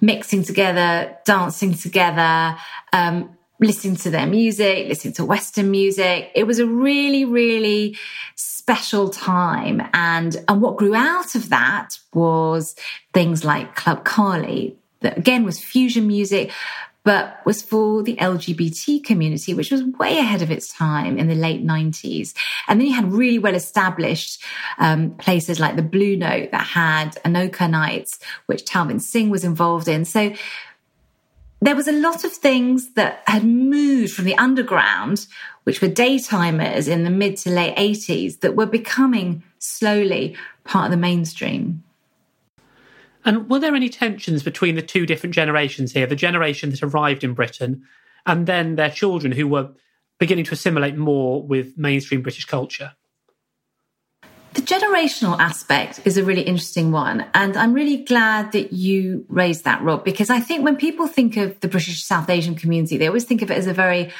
mixing 0.01 0.43
together 0.43 1.17
dancing 1.25 1.73
together 1.73 2.57
um, 2.93 3.35
listening 3.59 3.95
to 3.95 4.09
their 4.09 4.27
music 4.27 4.87
listening 4.87 5.13
to 5.13 5.25
western 5.25 5.69
music. 5.69 6.31
It 6.35 6.45
was 6.45 6.59
a 6.59 6.67
really 6.67 7.25
really 7.25 7.97
special 8.35 9.09
time 9.09 9.81
and 9.93 10.43
and 10.47 10.61
what 10.61 10.77
grew 10.77 10.95
out 10.95 11.35
of 11.35 11.49
that 11.49 11.99
was 12.13 12.75
things 13.13 13.43
like 13.43 13.75
club 13.75 14.03
Kali 14.03 14.77
that 15.01 15.17
again 15.17 15.43
was 15.43 15.59
fusion 15.59 16.07
music 16.07 16.51
but 17.09 17.43
was 17.43 17.63
for 17.63 18.03
the 18.03 18.15
LGBT 18.17 19.03
community, 19.03 19.55
which 19.55 19.71
was 19.71 19.83
way 19.83 20.19
ahead 20.19 20.43
of 20.43 20.51
its 20.51 20.71
time 20.71 21.17
in 21.17 21.27
the 21.27 21.33
late 21.33 21.65
90s. 21.65 22.35
And 22.67 22.79
then 22.79 22.87
you 22.87 22.93
had 22.93 23.11
really 23.11 23.39
well 23.39 23.55
established 23.55 24.43
um, 24.77 25.15
places 25.15 25.59
like 25.59 25.75
the 25.75 25.81
Blue 25.81 26.15
Note 26.15 26.51
that 26.51 26.67
had 26.67 27.15
Anokha 27.25 27.67
Nights, 27.67 28.19
which 28.45 28.63
Talvin 28.63 29.01
Singh 29.01 29.31
was 29.31 29.43
involved 29.43 29.87
in. 29.87 30.05
So 30.05 30.35
there 31.61 31.75
was 31.75 31.87
a 31.87 31.93
lot 31.93 32.23
of 32.23 32.31
things 32.31 32.93
that 32.93 33.23
had 33.25 33.43
moved 33.43 34.13
from 34.13 34.25
the 34.25 34.37
underground, 34.37 35.25
which 35.63 35.81
were 35.81 35.87
daytimers 35.87 36.87
in 36.87 37.05
the 37.05 37.09
mid 37.09 37.37
to 37.37 37.49
late 37.49 37.75
80s, 37.75 38.41
that 38.41 38.55
were 38.55 38.67
becoming 38.67 39.41
slowly 39.57 40.37
part 40.63 40.85
of 40.85 40.91
the 40.91 40.97
mainstream. 40.97 41.83
And 43.25 43.49
were 43.49 43.59
there 43.59 43.75
any 43.75 43.89
tensions 43.89 44.43
between 44.43 44.75
the 44.75 44.81
two 44.81 45.05
different 45.05 45.35
generations 45.35 45.91
here? 45.91 46.07
The 46.07 46.15
generation 46.15 46.69
that 46.71 46.83
arrived 46.83 47.23
in 47.23 47.33
Britain 47.33 47.83
and 48.25 48.47
then 48.47 48.75
their 48.75 48.89
children 48.89 49.31
who 49.31 49.47
were 49.47 49.71
beginning 50.19 50.45
to 50.45 50.53
assimilate 50.53 50.97
more 50.97 51.41
with 51.41 51.77
mainstream 51.77 52.21
British 52.21 52.45
culture? 52.45 52.93
The 54.53 54.61
generational 54.61 55.39
aspect 55.39 56.01
is 56.05 56.17
a 56.17 56.23
really 56.23 56.41
interesting 56.41 56.91
one. 56.91 57.25
And 57.33 57.55
I'm 57.55 57.73
really 57.73 57.97
glad 57.97 58.51
that 58.53 58.73
you 58.73 59.25
raised 59.29 59.63
that, 59.65 59.81
Rob, 59.83 60.03
because 60.03 60.29
I 60.29 60.39
think 60.39 60.63
when 60.63 60.75
people 60.75 61.07
think 61.07 61.37
of 61.37 61.59
the 61.59 61.67
British 61.67 62.03
South 62.03 62.29
Asian 62.29 62.55
community, 62.55 62.97
they 62.97 63.07
always 63.07 63.25
think 63.25 63.41
of 63.41 63.51
it 63.51 63.57
as 63.57 63.67
a 63.67 63.73
very 63.73 64.11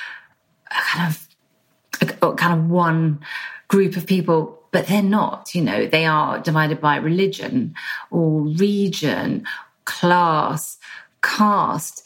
kind 0.70 1.10
of, 1.10 2.38
kind 2.38 2.60
of 2.60 2.70
one 2.70 3.22
group 3.68 3.98
of 3.98 4.06
people 4.06 4.59
but 4.72 4.88
they're 4.88 5.02
not, 5.02 5.54
you 5.56 5.62
know, 5.62 5.86
they 5.88 6.06
are 6.06 6.40
divided 6.40 6.80
by 6.80 6.98
religion 6.98 7.74
or 8.12 8.42
region, 8.42 9.46
class, 9.86 10.78
caste. 11.22 12.06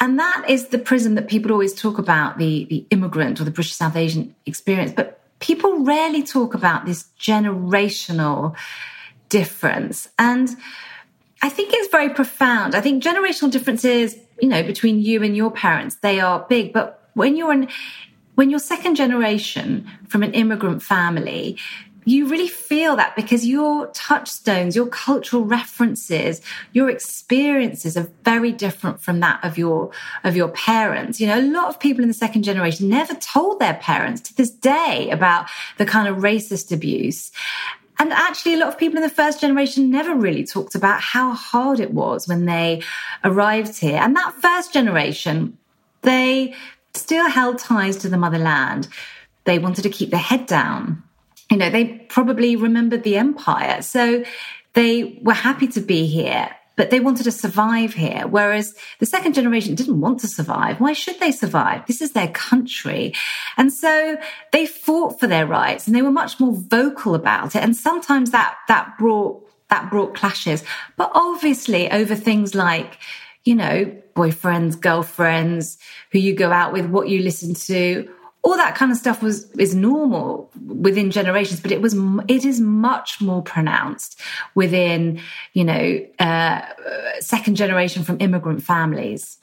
And 0.00 0.18
that 0.18 0.44
is 0.48 0.68
the 0.68 0.78
prism 0.78 1.16
that 1.16 1.28
people 1.28 1.50
always 1.50 1.74
talk 1.74 1.98
about 1.98 2.38
the, 2.38 2.66
the 2.66 2.86
immigrant 2.90 3.40
or 3.40 3.44
the 3.44 3.50
British 3.50 3.74
South 3.74 3.96
Asian 3.96 4.34
experience. 4.46 4.92
But 4.92 5.20
people 5.40 5.84
rarely 5.84 6.22
talk 6.22 6.54
about 6.54 6.86
this 6.86 7.06
generational 7.18 8.54
difference. 9.28 10.08
And 10.18 10.48
I 11.42 11.48
think 11.48 11.70
it's 11.72 11.90
very 11.90 12.10
profound. 12.10 12.74
I 12.74 12.80
think 12.80 13.02
generational 13.02 13.50
differences, 13.50 14.16
you 14.40 14.48
know, 14.48 14.62
between 14.62 15.00
you 15.00 15.22
and 15.22 15.36
your 15.36 15.50
parents, 15.50 15.96
they 15.96 16.20
are 16.20 16.46
big. 16.48 16.72
But 16.72 17.08
when 17.14 17.36
you're 17.36 17.52
in, 17.52 17.68
when 18.34 18.50
you're 18.50 18.60
second 18.60 18.94
generation 18.94 19.88
from 20.08 20.22
an 20.22 20.32
immigrant 20.32 20.82
family, 20.82 21.58
you 22.04 22.28
really 22.28 22.48
feel 22.48 22.96
that 22.96 23.16
because 23.16 23.46
your 23.46 23.88
touchstones, 23.88 24.74
your 24.74 24.86
cultural 24.86 25.44
references, 25.44 26.40
your 26.72 26.88
experiences 26.88 27.96
are 27.96 28.08
very 28.24 28.52
different 28.52 29.00
from 29.00 29.20
that 29.20 29.42
of 29.44 29.58
your 29.58 29.90
of 30.24 30.36
your 30.36 30.48
parents. 30.48 31.20
You 31.20 31.26
know, 31.26 31.38
a 31.38 31.42
lot 31.42 31.68
of 31.68 31.80
people 31.80 32.02
in 32.02 32.08
the 32.08 32.14
second 32.14 32.44
generation 32.44 32.88
never 32.88 33.14
told 33.14 33.60
their 33.60 33.74
parents 33.74 34.20
to 34.22 34.36
this 34.36 34.50
day 34.50 35.10
about 35.10 35.48
the 35.76 35.86
kind 35.86 36.08
of 36.08 36.18
racist 36.18 36.72
abuse. 36.72 37.30
And 38.00 38.12
actually, 38.12 38.54
a 38.54 38.58
lot 38.58 38.68
of 38.68 38.78
people 38.78 38.96
in 38.96 39.02
the 39.02 39.10
first 39.10 39.40
generation 39.40 39.90
never 39.90 40.14
really 40.14 40.44
talked 40.44 40.76
about 40.76 41.00
how 41.00 41.32
hard 41.32 41.80
it 41.80 41.92
was 41.92 42.28
when 42.28 42.44
they 42.44 42.82
arrived 43.24 43.78
here. 43.78 43.96
And 43.96 44.14
that 44.14 44.34
first 44.34 44.72
generation, 44.72 45.58
they 46.02 46.54
still 46.94 47.28
held 47.28 47.58
ties 47.58 47.96
to 47.98 48.08
the 48.08 48.16
motherland. 48.16 48.86
They 49.44 49.58
wanted 49.58 49.82
to 49.82 49.90
keep 49.90 50.10
their 50.10 50.20
head 50.20 50.46
down 50.46 51.02
you 51.50 51.56
know, 51.56 51.70
they 51.70 51.86
probably 51.86 52.56
remembered 52.56 53.02
the 53.02 53.16
empire. 53.16 53.82
So 53.82 54.24
they 54.74 55.18
were 55.22 55.34
happy 55.34 55.66
to 55.68 55.80
be 55.80 56.06
here, 56.06 56.50
but 56.76 56.90
they 56.90 57.00
wanted 57.00 57.24
to 57.24 57.32
survive 57.32 57.94
here. 57.94 58.26
Whereas 58.28 58.74
the 58.98 59.06
second 59.06 59.34
generation 59.34 59.74
didn't 59.74 60.00
want 60.00 60.20
to 60.20 60.28
survive. 60.28 60.80
Why 60.80 60.92
should 60.92 61.18
they 61.20 61.32
survive? 61.32 61.86
This 61.86 62.02
is 62.02 62.12
their 62.12 62.28
country. 62.28 63.14
And 63.56 63.72
so 63.72 64.18
they 64.52 64.66
fought 64.66 65.18
for 65.18 65.26
their 65.26 65.46
rights 65.46 65.86
and 65.86 65.96
they 65.96 66.02
were 66.02 66.10
much 66.10 66.38
more 66.38 66.52
vocal 66.52 67.14
about 67.14 67.56
it. 67.56 67.62
And 67.62 67.74
sometimes 67.74 68.30
that, 68.30 68.56
that 68.68 68.98
brought, 68.98 69.42
that 69.70 69.90
brought 69.90 70.14
clashes, 70.14 70.62
but 70.96 71.10
obviously 71.14 71.90
over 71.90 72.14
things 72.14 72.54
like, 72.54 72.98
you 73.44 73.54
know, 73.54 73.96
boyfriends, 74.14 74.78
girlfriends, 74.78 75.78
who 76.12 76.18
you 76.18 76.34
go 76.34 76.52
out 76.52 76.72
with, 76.72 76.86
what 76.86 77.08
you 77.08 77.22
listen 77.22 77.54
to, 77.54 78.08
all 78.42 78.56
that 78.56 78.74
kind 78.74 78.90
of 78.90 78.98
stuff 78.98 79.22
was 79.22 79.50
is 79.52 79.74
normal 79.74 80.50
within 80.66 81.10
generations 81.10 81.60
but 81.60 81.72
it 81.72 81.82
was 81.82 81.94
it 82.28 82.44
is 82.44 82.60
much 82.60 83.20
more 83.20 83.42
pronounced 83.42 84.20
within 84.54 85.20
you 85.52 85.64
know 85.64 86.06
uh, 86.18 86.62
second 87.20 87.56
generation 87.56 88.04
from 88.04 88.16
immigrant 88.20 88.62
families. 88.62 89.38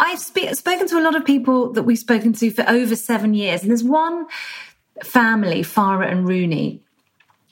I've 0.00 0.20
spoken 0.20 0.88
to 0.88 0.98
a 0.98 1.02
lot 1.02 1.14
of 1.14 1.24
people 1.24 1.72
that 1.72 1.82
we've 1.82 1.98
spoken 1.98 2.32
to 2.34 2.50
for 2.50 2.66
over 2.68 2.96
seven 2.96 3.34
years 3.34 3.62
and 3.62 3.70
there's 3.70 3.84
one 3.84 4.26
family 5.02 5.60
farah 5.62 6.10
and 6.10 6.26
rooney 6.26 6.82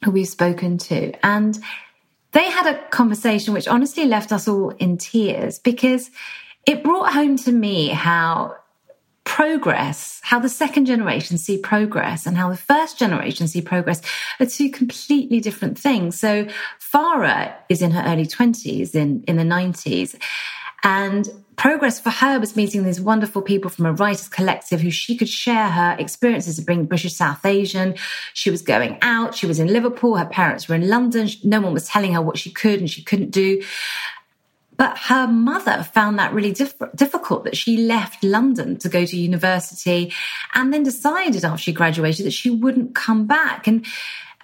who 0.04 0.10
we've 0.10 0.28
spoken 0.28 0.78
to 0.78 1.12
and 1.22 1.58
they 2.32 2.50
had 2.50 2.66
a 2.66 2.82
conversation 2.88 3.54
which 3.54 3.68
honestly 3.68 4.06
left 4.06 4.32
us 4.32 4.48
all 4.48 4.70
in 4.70 4.96
tears 4.96 5.58
because 5.58 6.10
it 6.66 6.82
brought 6.82 7.12
home 7.12 7.36
to 7.36 7.52
me 7.52 7.88
how 7.88 8.56
progress, 9.24 10.20
how 10.22 10.38
the 10.38 10.48
second 10.48 10.86
generation 10.86 11.38
see 11.38 11.58
progress 11.58 12.26
and 12.26 12.36
how 12.36 12.50
the 12.50 12.56
first 12.56 12.98
generation 12.98 13.48
see 13.48 13.62
progress 13.62 14.00
are 14.38 14.46
two 14.46 14.70
completely 14.70 15.40
different 15.40 15.78
things. 15.78 16.18
So 16.18 16.46
Farah 16.78 17.54
is 17.68 17.82
in 17.82 17.90
her 17.92 18.04
early 18.06 18.26
20s, 18.26 18.94
in, 18.94 19.24
in 19.26 19.36
the 19.36 19.42
90s. 19.42 20.14
And 20.84 21.26
progress 21.56 21.98
for 21.98 22.10
her 22.10 22.38
was 22.38 22.56
meeting 22.56 22.84
these 22.84 23.00
wonderful 23.00 23.40
people 23.40 23.70
from 23.70 23.86
a 23.86 23.92
writers 23.92 24.28
collective 24.28 24.82
who 24.82 24.90
she 24.90 25.16
could 25.16 25.28
share 25.28 25.70
her 25.70 25.96
experiences 25.98 26.58
of 26.58 26.66
being 26.66 26.84
British 26.84 27.14
South 27.14 27.44
Asian. 27.46 27.94
She 28.34 28.50
was 28.50 28.60
going 28.60 28.98
out. 29.00 29.34
She 29.34 29.46
was 29.46 29.58
in 29.58 29.68
Liverpool. 29.68 30.16
Her 30.16 30.26
parents 30.26 30.68
were 30.68 30.74
in 30.74 30.88
London. 30.88 31.28
No 31.42 31.62
one 31.62 31.72
was 31.72 31.88
telling 31.88 32.12
her 32.12 32.20
what 32.20 32.36
she 32.36 32.50
could 32.50 32.80
and 32.80 32.90
she 32.90 33.02
couldn't 33.02 33.30
do. 33.30 33.62
But 34.84 34.98
her 34.98 35.26
mother 35.26 35.82
found 35.82 36.18
that 36.18 36.34
really 36.34 36.52
diff- 36.52 36.74
difficult 36.94 37.44
that 37.44 37.56
she 37.56 37.78
left 37.78 38.22
London 38.22 38.76
to 38.80 38.90
go 38.90 39.06
to 39.06 39.16
university 39.16 40.12
and 40.52 40.74
then 40.74 40.82
decided 40.82 41.42
after 41.42 41.62
she 41.62 41.72
graduated 41.72 42.26
that 42.26 42.34
she 42.34 42.50
wouldn't 42.50 42.94
come 42.94 43.26
back. 43.26 43.66
And 43.66 43.86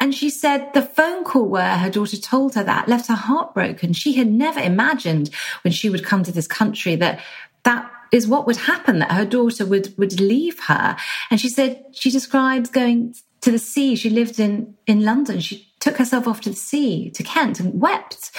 and 0.01 0.15
she 0.15 0.31
said 0.31 0.73
the 0.73 0.81
phone 0.81 1.25
call 1.25 1.45
where 1.45 1.77
her 1.77 1.91
daughter 1.91 2.17
told 2.17 2.55
her 2.55 2.65
that 2.65 2.89
left 2.89 3.09
her 3.09 3.17
heartbroken. 3.17 3.93
She 3.93 4.15
had 4.15 4.29
never 4.29 4.61
imagined 4.61 5.29
when 5.63 5.73
she 5.73 5.91
would 5.91 6.07
come 6.07 6.23
to 6.23 6.33
this 6.33 6.47
country 6.47 6.97
that 6.97 7.21
that 7.65 7.91
is 8.11 8.27
what 8.27 8.47
would 8.47 8.57
happen, 8.57 9.01
that 9.01 9.13
her 9.13 9.27
daughter 9.27 9.67
would, 9.67 9.93
would 9.99 10.19
leave 10.23 10.59
her. 10.61 10.97
And 11.31 11.39
she 11.39 11.51
said, 11.51 11.85
she 11.93 12.11
describes 12.11 12.71
going 12.71 13.15
to 13.43 13.51
the 13.51 13.59
sea. 13.59 13.95
She 13.95 14.09
lived 14.09 14.41
in, 14.41 14.75
in 14.87 15.05
London. 15.05 15.41
She 15.41 15.71
took 15.81 15.99
herself 15.99 16.27
off 16.27 16.41
to 16.43 16.51
the 16.51 16.57
sea, 16.57 17.11
to 17.11 17.23
Kent 17.23 17.61
and 17.61 17.79
wept. 17.79 18.31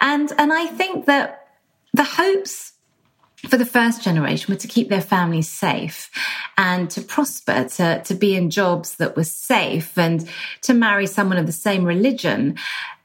And, 0.00 0.32
and 0.38 0.52
I 0.52 0.66
think 0.66 1.06
that 1.06 1.48
the 1.92 2.04
hopes 2.04 2.72
for 3.48 3.56
the 3.56 3.66
first 3.66 4.02
generation 4.02 4.52
were 4.52 4.58
to 4.58 4.68
keep 4.68 4.88
their 4.88 5.00
families 5.00 5.48
safe 5.48 6.10
and 6.56 6.90
to 6.90 7.00
prosper, 7.00 7.68
to, 7.68 8.02
to 8.02 8.14
be 8.14 8.34
in 8.34 8.50
jobs 8.50 8.96
that 8.96 9.16
were 9.16 9.24
safe 9.24 9.96
and 9.96 10.28
to 10.62 10.74
marry 10.74 11.06
someone 11.06 11.38
of 11.38 11.46
the 11.46 11.52
same 11.52 11.84
religion. 11.84 12.56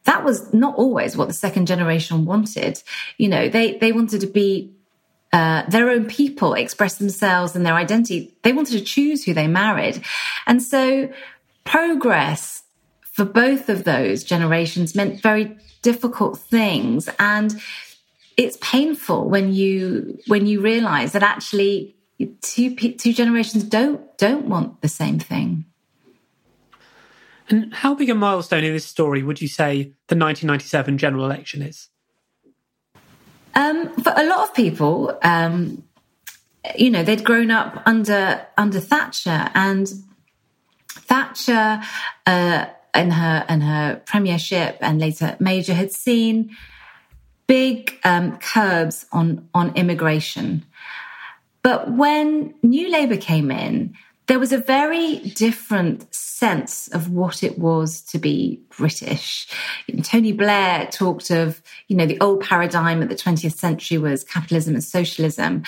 That 0.05 0.23
was 0.23 0.53
not 0.53 0.75
always 0.75 1.15
what 1.15 1.27
the 1.27 1.33
second 1.33 1.67
generation 1.67 2.25
wanted. 2.25 2.81
You 3.17 3.29
know, 3.29 3.47
they, 3.47 3.77
they 3.77 3.91
wanted 3.91 4.21
to 4.21 4.27
be 4.27 4.73
uh, 5.31 5.63
their 5.69 5.89
own 5.89 6.05
people, 6.05 6.53
express 6.55 6.95
themselves 6.95 7.55
and 7.55 7.65
their 7.65 7.75
identity. 7.75 8.35
They 8.43 8.53
wanted 8.53 8.77
to 8.77 8.83
choose 8.83 9.23
who 9.23 9.33
they 9.33 9.47
married. 9.47 10.03
And 10.45 10.61
so 10.61 11.09
progress 11.63 12.63
for 13.01 13.25
both 13.25 13.69
of 13.69 13.83
those 13.83 14.23
generations 14.23 14.95
meant 14.95 15.21
very 15.21 15.57
difficult 15.83 16.39
things. 16.39 17.07
And 17.19 17.61
it's 18.35 18.57
painful 18.61 19.29
when 19.29 19.53
you 19.53 20.17
when 20.25 20.47
you 20.47 20.61
realize 20.61 21.11
that 21.11 21.21
actually 21.21 21.95
two 22.41 22.75
two 22.75 23.13
generations 23.13 23.63
don't 23.63 24.01
don't 24.17 24.47
want 24.47 24.81
the 24.81 24.87
same 24.87 25.19
thing. 25.19 25.65
And 27.49 27.73
how 27.73 27.93
big 27.93 28.09
a 28.09 28.15
milestone 28.15 28.63
in 28.63 28.73
this 28.73 28.85
story 28.85 29.21
would 29.21 29.41
you 29.41 29.47
say 29.47 29.93
the 30.07 30.15
1997 30.15 30.97
general 30.97 31.25
election 31.25 31.61
is? 31.61 31.89
Um, 33.53 33.93
for 34.01 34.13
a 34.15 34.25
lot 34.25 34.47
of 34.47 34.55
people, 34.55 35.17
um, 35.21 35.83
you 36.75 36.89
know, 36.89 37.03
they'd 37.03 37.23
grown 37.23 37.51
up 37.51 37.83
under 37.85 38.47
under 38.57 38.79
Thatcher, 38.79 39.51
and 39.53 39.91
Thatcher 40.89 41.81
uh, 42.25 42.65
and 42.93 43.13
her 43.13 43.45
and 43.47 43.63
her 43.63 44.01
premiership 44.05 44.77
and 44.81 44.99
later 44.99 45.35
Major 45.39 45.73
had 45.73 45.91
seen 45.91 46.55
big 47.47 47.99
um, 48.03 48.37
curbs 48.37 49.05
on 49.11 49.49
on 49.53 49.75
immigration. 49.75 50.65
But 51.61 51.91
when 51.91 52.53
New 52.61 52.91
Labour 52.91 53.17
came 53.17 53.49
in, 53.49 53.95
there 54.27 54.39
was 54.39 54.53
a 54.53 54.57
very 54.57 55.17
different 55.17 56.13
sense 56.13 56.87
of 56.89 57.09
what 57.09 57.43
it 57.43 57.59
was 57.59 58.01
to 58.01 58.17
be 58.17 58.61
British. 58.77 59.47
Tony 60.01 60.31
Blair 60.31 60.87
talked 60.87 61.29
of, 61.29 61.61
you 61.87 61.95
know, 61.95 62.05
the 62.05 62.19
old 62.19 62.41
paradigm 62.41 63.01
of 63.01 63.09
the 63.09 63.15
20th 63.15 63.55
century 63.55 63.97
was 63.97 64.23
capitalism 64.23 64.73
and 64.75 64.83
socialism, 64.83 65.63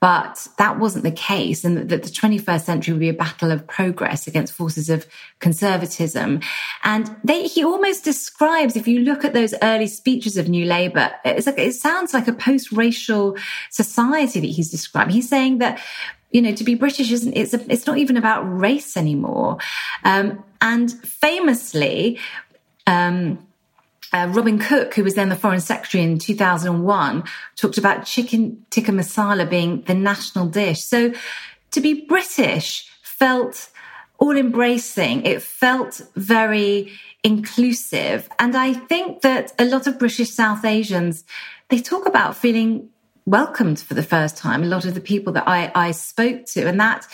but 0.00 0.46
that 0.58 0.78
wasn't 0.78 1.04
the 1.04 1.10
case, 1.10 1.64
and 1.64 1.88
that 1.90 2.02
the 2.02 2.08
21st 2.08 2.64
century 2.64 2.92
would 2.92 3.00
be 3.00 3.08
a 3.08 3.14
battle 3.14 3.50
of 3.50 3.66
progress 3.66 4.26
against 4.26 4.52
forces 4.52 4.88
of 4.88 5.06
conservatism. 5.40 6.40
And 6.84 7.16
they, 7.24 7.46
he 7.46 7.64
almost 7.64 8.04
describes, 8.04 8.76
if 8.76 8.86
you 8.86 9.00
look 9.00 9.24
at 9.24 9.32
those 9.32 9.54
early 9.62 9.86
speeches 9.88 10.36
of 10.36 10.48
New 10.48 10.64
Labour, 10.64 11.12
like, 11.24 11.58
it 11.58 11.74
sounds 11.74 12.14
like 12.14 12.28
a 12.28 12.32
post-racial 12.32 13.36
society 13.70 14.40
that 14.40 14.46
he's 14.46 14.70
describing. 14.70 15.14
He's 15.14 15.28
saying 15.28 15.58
that 15.58 15.80
you 16.36 16.42
know, 16.42 16.52
to 16.52 16.64
be 16.64 16.74
British 16.74 17.10
isn't, 17.10 17.34
it's, 17.34 17.54
a, 17.54 17.72
it's 17.72 17.86
not 17.86 17.96
even 17.96 18.18
about 18.18 18.42
race 18.42 18.94
anymore. 18.94 19.56
Um, 20.04 20.44
and 20.60 20.92
famously, 21.02 22.18
um, 22.86 23.38
uh, 24.12 24.28
Robin 24.30 24.58
Cook, 24.58 24.92
who 24.92 25.02
was 25.02 25.14
then 25.14 25.30
the 25.30 25.36
Foreign 25.36 25.60
Secretary 25.60 26.04
in 26.04 26.18
2001, 26.18 27.24
talked 27.56 27.78
about 27.78 28.04
chicken 28.04 28.66
tikka 28.68 28.92
masala 28.92 29.48
being 29.48 29.80
the 29.86 29.94
national 29.94 30.46
dish. 30.46 30.82
So 30.82 31.14
to 31.70 31.80
be 31.80 32.04
British 32.04 32.86
felt 33.02 33.70
all 34.18 34.36
embracing. 34.36 35.24
It 35.24 35.40
felt 35.40 36.02
very 36.16 36.92
inclusive. 37.24 38.28
And 38.38 38.54
I 38.54 38.74
think 38.74 39.22
that 39.22 39.54
a 39.58 39.64
lot 39.64 39.86
of 39.86 39.98
British 39.98 40.30
South 40.32 40.66
Asians, 40.66 41.24
they 41.70 41.80
talk 41.80 42.06
about 42.06 42.36
feeling 42.36 42.90
welcomed 43.26 43.80
for 43.80 43.94
the 43.94 44.04
first 44.04 44.36
time 44.36 44.62
a 44.62 44.66
lot 44.66 44.84
of 44.84 44.94
the 44.94 45.00
people 45.00 45.32
that 45.32 45.46
I, 45.48 45.70
I 45.74 45.90
spoke 45.90 46.46
to. 46.46 46.66
And 46.66 46.80
that 46.80 47.06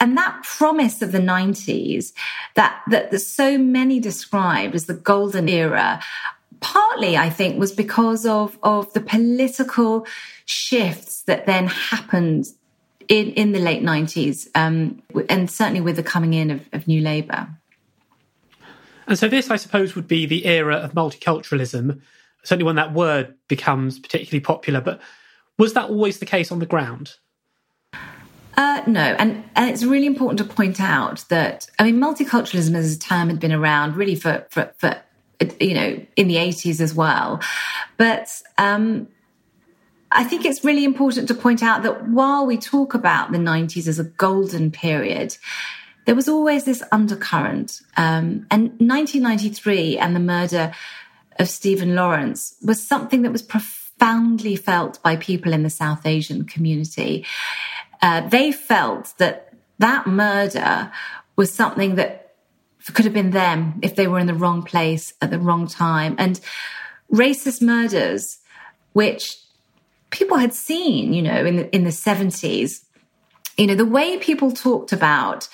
and 0.00 0.16
that 0.16 0.42
promise 0.42 1.00
of 1.00 1.12
the 1.12 1.18
90s 1.18 2.12
that, 2.54 2.82
that 2.88 3.18
so 3.20 3.56
many 3.56 4.00
described 4.00 4.74
as 4.74 4.86
the 4.86 4.94
golden 4.94 5.48
era 5.48 6.02
partly 6.60 7.16
i 7.16 7.30
think 7.30 7.58
was 7.58 7.72
because 7.72 8.26
of 8.26 8.58
of 8.62 8.92
the 8.92 9.00
political 9.00 10.06
shifts 10.44 11.22
that 11.22 11.46
then 11.46 11.66
happened 11.66 12.46
in 13.08 13.30
in 13.30 13.52
the 13.52 13.58
late 13.58 13.82
90s 13.82 14.48
um, 14.54 15.02
and 15.28 15.50
certainly 15.50 15.80
with 15.80 15.96
the 15.96 16.02
coming 16.02 16.34
in 16.34 16.50
of, 16.50 16.68
of 16.72 16.86
new 16.86 17.00
labour. 17.00 17.48
And 19.06 19.18
so 19.18 19.28
this 19.28 19.50
i 19.50 19.56
suppose 19.56 19.94
would 19.94 20.08
be 20.08 20.26
the 20.26 20.44
era 20.44 20.76
of 20.76 20.92
multiculturalism 20.92 22.00
certainly 22.42 22.64
when 22.64 22.76
that 22.76 22.92
word 22.92 23.34
becomes 23.48 23.98
particularly 23.98 24.40
popular 24.40 24.80
but 24.80 25.00
was 25.60 25.74
that 25.74 25.90
always 25.90 26.18
the 26.18 26.26
case 26.26 26.50
on 26.50 26.58
the 26.58 26.64
ground? 26.64 27.16
Uh, 28.56 28.82
no, 28.86 29.00
and, 29.00 29.44
and 29.54 29.70
it's 29.70 29.84
really 29.84 30.06
important 30.06 30.38
to 30.38 30.44
point 30.44 30.80
out 30.80 31.26
that 31.28 31.68
I 31.78 31.84
mean, 31.84 32.00
multiculturalism 32.00 32.74
as 32.74 32.96
a 32.96 32.98
term 32.98 33.28
had 33.28 33.38
been 33.38 33.52
around 33.52 33.94
really 33.94 34.14
for 34.14 34.46
for, 34.50 34.72
for 34.78 35.02
you 35.60 35.74
know 35.74 36.00
in 36.16 36.28
the 36.28 36.38
eighties 36.38 36.80
as 36.80 36.94
well, 36.94 37.40
but 37.98 38.42
um, 38.56 39.08
I 40.10 40.24
think 40.24 40.46
it's 40.46 40.64
really 40.64 40.84
important 40.84 41.28
to 41.28 41.34
point 41.34 41.62
out 41.62 41.82
that 41.82 42.08
while 42.08 42.46
we 42.46 42.56
talk 42.56 42.94
about 42.94 43.30
the 43.30 43.38
nineties 43.38 43.86
as 43.86 43.98
a 43.98 44.04
golden 44.04 44.70
period, 44.70 45.36
there 46.06 46.14
was 46.14 46.26
always 46.26 46.64
this 46.64 46.82
undercurrent, 46.90 47.82
um, 47.98 48.46
and 48.50 48.62
1993 48.80 49.98
and 49.98 50.16
the 50.16 50.20
murder 50.20 50.72
of 51.38 51.50
Stephen 51.50 51.94
Lawrence 51.94 52.56
was 52.62 52.82
something 52.82 53.22
that 53.22 53.32
was 53.32 53.42
profound 53.42 53.89
profoundly 54.00 54.56
felt 54.56 55.02
by 55.02 55.14
people 55.16 55.52
in 55.52 55.62
the 55.62 55.70
South 55.70 56.06
Asian 56.06 56.44
community. 56.44 57.26
Uh, 58.00 58.26
they 58.28 58.50
felt 58.50 59.12
that 59.18 59.52
that 59.78 60.06
murder 60.06 60.90
was 61.36 61.52
something 61.52 61.96
that 61.96 62.34
could 62.94 63.04
have 63.04 63.14
been 63.14 63.30
them 63.30 63.78
if 63.82 63.94
they 63.94 64.06
were 64.06 64.18
in 64.18 64.26
the 64.26 64.34
wrong 64.34 64.62
place 64.62 65.12
at 65.20 65.30
the 65.30 65.38
wrong 65.38 65.66
time. 65.66 66.14
And 66.18 66.40
racist 67.12 67.60
murders, 67.60 68.38
which 68.94 69.38
people 70.08 70.38
had 70.38 70.54
seen, 70.54 71.12
you 71.12 71.22
know, 71.22 71.44
in 71.44 71.56
the, 71.56 71.74
in 71.74 71.84
the 71.84 71.90
70s, 71.90 72.82
you 73.58 73.66
know, 73.66 73.74
the 73.74 73.84
way 73.84 74.16
people 74.16 74.50
talked 74.50 74.92
about 74.92 75.46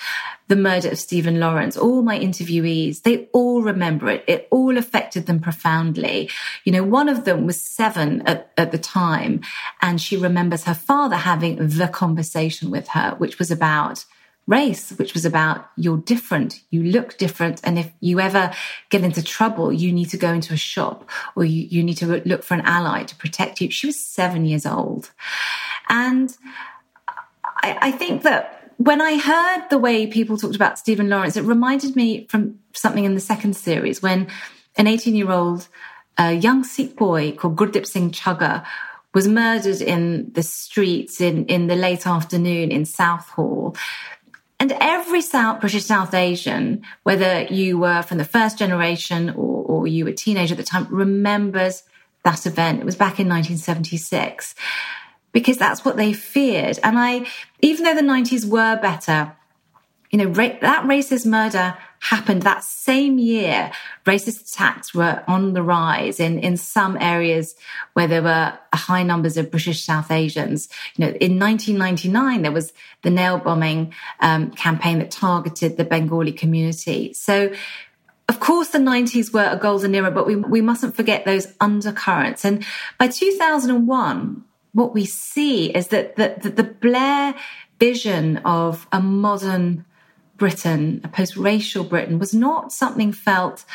the 0.47 0.55
murder 0.55 0.89
of 0.89 0.99
Stephen 0.99 1.39
Lawrence, 1.39 1.75
all 1.77 2.01
my 2.01 2.17
interviewees, 2.17 3.01
they 3.01 3.27
all 3.33 3.61
remember 3.61 4.09
it. 4.09 4.23
It 4.27 4.47
all 4.49 4.77
affected 4.77 5.25
them 5.25 5.39
profoundly. 5.39 6.29
You 6.63 6.71
know, 6.71 6.83
one 6.83 7.09
of 7.09 7.25
them 7.25 7.45
was 7.45 7.61
seven 7.61 8.21
at, 8.21 8.51
at 8.57 8.71
the 8.71 8.77
time, 8.77 9.41
and 9.81 9.99
she 9.99 10.17
remembers 10.17 10.63
her 10.63 10.73
father 10.73 11.17
having 11.17 11.55
the 11.67 11.87
conversation 11.87 12.71
with 12.71 12.89
her, 12.89 13.15
which 13.17 13.39
was 13.39 13.51
about 13.51 14.05
race, 14.47 14.91
which 14.91 15.13
was 15.13 15.25
about 15.25 15.69
you're 15.75 15.97
different, 15.97 16.61
you 16.69 16.81
look 16.83 17.17
different. 17.17 17.59
And 17.65 17.77
if 17.77 17.91
you 17.99 18.19
ever 18.19 18.53
get 18.89 19.03
into 19.03 19.21
trouble, 19.21 19.73
you 19.73 19.91
need 19.91 20.09
to 20.11 20.17
go 20.17 20.31
into 20.31 20.53
a 20.53 20.57
shop 20.57 21.09
or 21.35 21.43
you, 21.43 21.63
you 21.63 21.83
need 21.83 21.97
to 21.97 22.21
look 22.25 22.43
for 22.43 22.53
an 22.53 22.61
ally 22.61 23.03
to 23.03 23.15
protect 23.17 23.59
you. 23.59 23.69
She 23.69 23.87
was 23.87 23.99
seven 23.99 24.45
years 24.45 24.65
old. 24.65 25.11
And 25.89 26.35
I, 27.61 27.77
I 27.81 27.91
think 27.91 28.23
that 28.23 28.56
when 28.77 29.01
I 29.01 29.17
heard 29.17 29.69
the 29.69 29.77
way 29.77 30.07
people 30.07 30.37
talked 30.37 30.55
about 30.55 30.79
Stephen 30.79 31.09
Lawrence, 31.09 31.35
it 31.35 31.43
reminded 31.43 31.95
me 31.95 32.25
from 32.27 32.59
something 32.73 33.03
in 33.03 33.15
the 33.15 33.19
second 33.19 33.55
series 33.55 34.01
when 34.01 34.27
an 34.77 34.87
18 34.87 35.15
year 35.15 35.31
old 35.31 35.67
uh, 36.19 36.35
young 36.39 36.63
Sikh 36.63 36.95
boy 36.95 37.31
called 37.31 37.55
Gurdip 37.55 37.85
Singh 37.85 38.11
Chaggar 38.11 38.65
was 39.13 39.27
murdered 39.27 39.81
in 39.81 40.31
the 40.33 40.43
streets 40.43 41.21
in, 41.21 41.45
in 41.45 41.67
the 41.67 41.75
late 41.75 42.05
afternoon 42.05 42.71
in 42.71 42.85
Southall. 42.85 43.75
And 44.59 44.71
every 44.79 45.21
South, 45.21 45.59
British 45.59 45.85
South 45.85 46.13
Asian, 46.13 46.83
whether 47.03 47.43
you 47.43 47.77
were 47.77 48.03
from 48.03 48.17
the 48.17 48.25
first 48.25 48.57
generation 48.57 49.29
or, 49.31 49.63
or 49.65 49.87
you 49.87 50.05
were 50.05 50.11
a 50.11 50.15
teenager 50.15 50.53
at 50.53 50.57
the 50.57 50.63
time, 50.63 50.87
remembers 50.89 51.83
that 52.23 52.45
event. 52.45 52.79
It 52.79 52.85
was 52.85 52.95
back 52.95 53.19
in 53.19 53.27
1976 53.27 54.55
because 55.37 55.59
that's 55.59 55.85
what 55.85 55.97
they 55.97 56.13
feared. 56.13 56.79
And 56.81 56.97
I, 56.97 57.27
even 57.59 57.83
though 57.83 57.93
the 57.93 58.01
90s 58.01 58.43
were 58.43 58.75
better, 58.81 59.33
you 60.09 60.17
know, 60.17 60.25
ra- 60.25 60.57
that 60.61 60.85
racist 60.85 61.27
murder 61.27 61.77
happened 61.99 62.41
that 62.41 62.63
same 62.63 63.19
year. 63.19 63.71
Racist 64.03 64.51
attacks 64.51 64.95
were 64.95 65.23
on 65.27 65.53
the 65.53 65.61
rise 65.61 66.19
in, 66.19 66.39
in 66.39 66.57
some 66.57 66.97
areas 66.99 67.53
where 67.93 68.07
there 68.07 68.23
were 68.23 68.57
high 68.73 69.03
numbers 69.03 69.37
of 69.37 69.51
British 69.51 69.83
South 69.83 70.09
Asians. 70.09 70.69
You 70.95 71.05
know, 71.05 71.11
in 71.11 71.37
1999, 71.37 72.41
there 72.41 72.51
was 72.51 72.73
the 73.03 73.11
nail 73.11 73.37
bombing 73.37 73.93
um, 74.19 74.49
campaign 74.49 74.97
that 74.97 75.11
targeted 75.11 75.77
the 75.77 75.85
Bengali 75.85 76.31
community. 76.31 77.13
So, 77.13 77.53
of 78.27 78.39
course, 78.39 78.69
the 78.69 78.79
90s 78.79 79.31
were 79.31 79.47
a 79.51 79.57
golden 79.57 79.93
era, 79.93 80.09
but 80.09 80.25
we, 80.25 80.35
we 80.35 80.61
mustn't 80.61 80.95
forget 80.95 81.25
those 81.25 81.53
undercurrents. 81.61 82.43
And 82.43 82.65
by 82.97 83.07
2001, 83.07 84.45
what 84.77 84.93
we 84.93 85.05
see 85.05 85.71
is 85.71 85.87
that 85.87 86.17
the, 86.17 86.35
the, 86.39 86.49
the 86.51 86.63
Blair 86.63 87.33
vision 87.79 88.37
of 88.45 88.85
a 88.91 89.01
modern 89.01 89.83
Britain, 90.35 91.01
a 91.03 91.07
post 91.07 91.35
racial 91.35 91.83
Britain, 91.83 92.19
was 92.19 92.31
not 92.31 92.71
something 92.71 93.11
felt 93.11 93.65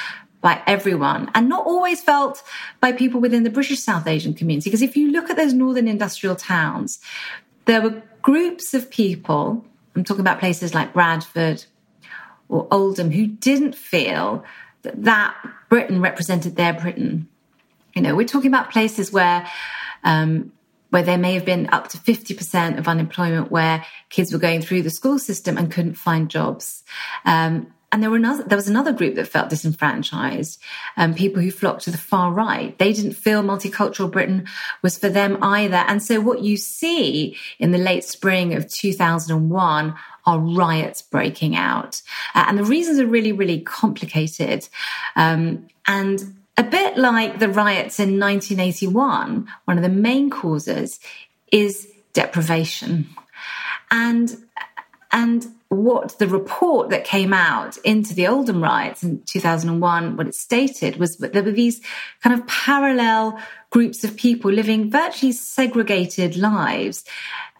by 0.40 0.62
everyone 0.64 1.28
and 1.34 1.48
not 1.48 1.66
always 1.66 2.00
felt 2.00 2.44
by 2.80 2.92
people 2.92 3.20
within 3.20 3.42
the 3.42 3.50
British 3.50 3.80
South 3.80 4.06
Asian 4.06 4.32
community. 4.32 4.70
Because 4.70 4.80
if 4.80 4.96
you 4.96 5.10
look 5.10 5.28
at 5.28 5.36
those 5.36 5.52
northern 5.52 5.88
industrial 5.88 6.36
towns, 6.36 7.00
there 7.64 7.82
were 7.82 8.00
groups 8.22 8.72
of 8.72 8.88
people, 8.88 9.64
I'm 9.96 10.04
talking 10.04 10.20
about 10.20 10.38
places 10.38 10.72
like 10.72 10.92
Bradford 10.92 11.64
or 12.48 12.68
Oldham, 12.70 13.10
who 13.10 13.26
didn't 13.26 13.74
feel 13.74 14.44
that 14.82 15.02
that 15.02 15.34
Britain 15.68 16.00
represented 16.00 16.54
their 16.54 16.74
Britain. 16.74 17.26
You 17.96 18.02
know, 18.02 18.14
we're 18.14 18.28
talking 18.28 18.52
about 18.52 18.70
places 18.70 19.12
where 19.12 19.48
um, 20.04 20.52
where 20.92 21.02
there 21.02 21.16
may 21.16 21.32
have 21.32 21.46
been 21.46 21.70
up 21.72 21.88
to 21.88 21.96
50% 21.96 22.76
of 22.76 22.86
unemployment 22.86 23.50
where 23.50 23.82
kids 24.10 24.30
were 24.30 24.38
going 24.38 24.60
through 24.60 24.82
the 24.82 24.90
school 24.90 25.18
system 25.18 25.56
and 25.56 25.72
couldn't 25.72 25.94
find 25.94 26.28
jobs. 26.28 26.84
Um, 27.24 27.72
and 27.90 28.02
there 28.02 28.10
were 28.10 28.18
another, 28.18 28.42
there 28.42 28.58
was 28.58 28.68
another 28.68 28.92
group 28.92 29.14
that 29.14 29.26
felt 29.26 29.48
disenfranchised, 29.48 30.60
um, 30.98 31.14
people 31.14 31.40
who 31.40 31.50
flocked 31.50 31.84
to 31.84 31.90
the 31.90 31.96
far 31.96 32.30
right. 32.30 32.78
They 32.78 32.92
didn't 32.92 33.14
feel 33.14 33.42
multicultural 33.42 34.10
Britain 34.10 34.46
was 34.82 34.98
for 34.98 35.08
them 35.08 35.42
either. 35.42 35.76
And 35.76 36.02
so 36.02 36.20
what 36.20 36.42
you 36.42 36.58
see 36.58 37.38
in 37.58 37.70
the 37.70 37.78
late 37.78 38.04
spring 38.04 38.52
of 38.52 38.68
2001 38.68 39.94
are 40.26 40.38
riots 40.38 41.00
breaking 41.00 41.56
out. 41.56 42.02
Uh, 42.34 42.44
and 42.48 42.58
the 42.58 42.64
reasons 42.64 42.98
are 42.98 43.06
really, 43.06 43.32
really 43.32 43.60
complicated. 43.60 44.68
Um, 45.16 45.68
and 45.86 46.36
a 46.62 46.70
bit 46.70 46.96
like 46.96 47.38
the 47.38 47.48
riots 47.48 47.98
in 47.98 48.20
1981, 48.20 49.48
one 49.64 49.76
of 49.76 49.82
the 49.82 49.88
main 49.88 50.30
causes 50.30 51.00
is 51.50 51.88
deprivation. 52.12 53.08
And, 53.90 54.36
and 55.10 55.46
what 55.68 56.18
the 56.18 56.28
report 56.28 56.90
that 56.90 57.04
came 57.04 57.32
out 57.32 57.78
into 57.78 58.14
the 58.14 58.28
Oldham 58.28 58.62
riots 58.62 59.02
in 59.02 59.22
2001, 59.24 60.16
what 60.16 60.28
it 60.28 60.34
stated 60.34 60.96
was 60.96 61.16
that 61.16 61.32
there 61.32 61.42
were 61.42 61.50
these 61.50 61.80
kind 62.22 62.38
of 62.38 62.46
parallel 62.46 63.40
groups 63.70 64.04
of 64.04 64.16
people 64.16 64.52
living 64.52 64.90
virtually 64.90 65.32
segregated 65.32 66.36
lives. 66.36 67.04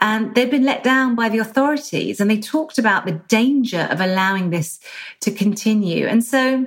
And 0.01 0.35
they'd 0.35 0.51
been 0.51 0.65
let 0.65 0.85
down 0.85 1.15
by 1.15 1.29
the 1.29 1.39
authorities. 1.39 2.21
And 2.21 2.31
they 2.31 2.39
talked 2.39 2.79
about 2.79 3.05
the 3.05 3.21
danger 3.29 3.89
of 3.91 4.01
allowing 4.01 4.51
this 4.51 4.79
to 5.21 5.31
continue. 5.31 6.07
And 6.07 6.23
so 6.25 6.67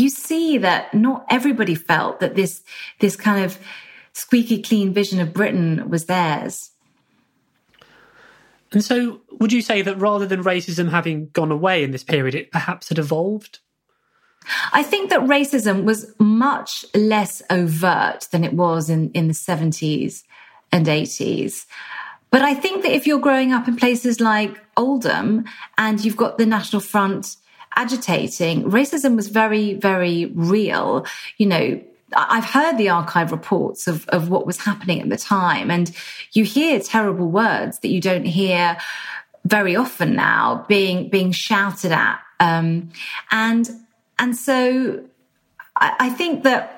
you 0.00 0.10
see 0.10 0.58
that 0.58 0.92
not 0.94 1.24
everybody 1.30 1.74
felt 1.74 2.20
that 2.20 2.34
this, 2.34 2.62
this 3.00 3.16
kind 3.16 3.44
of 3.44 3.58
squeaky 4.12 4.62
clean 4.62 4.92
vision 4.92 5.20
of 5.20 5.32
Britain 5.32 5.88
was 5.88 6.06
theirs. 6.06 6.70
And 8.72 8.82
so, 8.82 9.20
would 9.30 9.52
you 9.52 9.62
say 9.62 9.82
that 9.82 9.98
rather 9.98 10.26
than 10.26 10.42
racism 10.42 10.90
having 10.90 11.28
gone 11.28 11.52
away 11.52 11.84
in 11.84 11.92
this 11.92 12.02
period, 12.02 12.34
it 12.34 12.50
perhaps 12.50 12.88
had 12.88 12.98
evolved? 12.98 13.60
I 14.72 14.82
think 14.82 15.10
that 15.10 15.20
racism 15.20 15.84
was 15.84 16.14
much 16.18 16.84
less 16.94 17.42
overt 17.50 18.28
than 18.30 18.44
it 18.44 18.52
was 18.52 18.90
in, 18.90 19.10
in 19.12 19.28
the 19.28 19.34
70s 19.34 20.22
and 20.72 20.86
80s. 20.86 21.66
But 22.30 22.42
I 22.42 22.54
think 22.54 22.82
that 22.82 22.92
if 22.92 23.06
you're 23.06 23.18
growing 23.18 23.52
up 23.52 23.68
in 23.68 23.76
places 23.76 24.20
like 24.20 24.58
Oldham 24.76 25.44
and 25.78 26.04
you've 26.04 26.16
got 26.16 26.38
the 26.38 26.46
National 26.46 26.80
Front 26.80 27.36
agitating, 27.76 28.64
racism 28.64 29.14
was 29.14 29.28
very, 29.28 29.74
very 29.74 30.26
real. 30.34 31.06
You 31.36 31.46
know, 31.46 31.82
I've 32.14 32.44
heard 32.44 32.78
the 32.78 32.88
archive 32.88 33.32
reports 33.32 33.86
of, 33.86 34.06
of 34.08 34.28
what 34.28 34.46
was 34.46 34.58
happening 34.58 35.00
at 35.00 35.08
the 35.08 35.16
time, 35.16 35.70
and 35.70 35.90
you 36.32 36.44
hear 36.44 36.80
terrible 36.80 37.28
words 37.28 37.80
that 37.80 37.88
you 37.88 38.00
don't 38.00 38.24
hear 38.24 38.76
very 39.44 39.76
often 39.76 40.14
now 40.14 40.64
being 40.68 41.08
being 41.08 41.32
shouted 41.32 41.92
at. 41.92 42.20
Um, 42.40 42.90
and 43.30 43.68
and 44.18 44.36
so 44.36 45.04
I, 45.76 45.96
I 46.00 46.10
think 46.10 46.44
that 46.44 46.72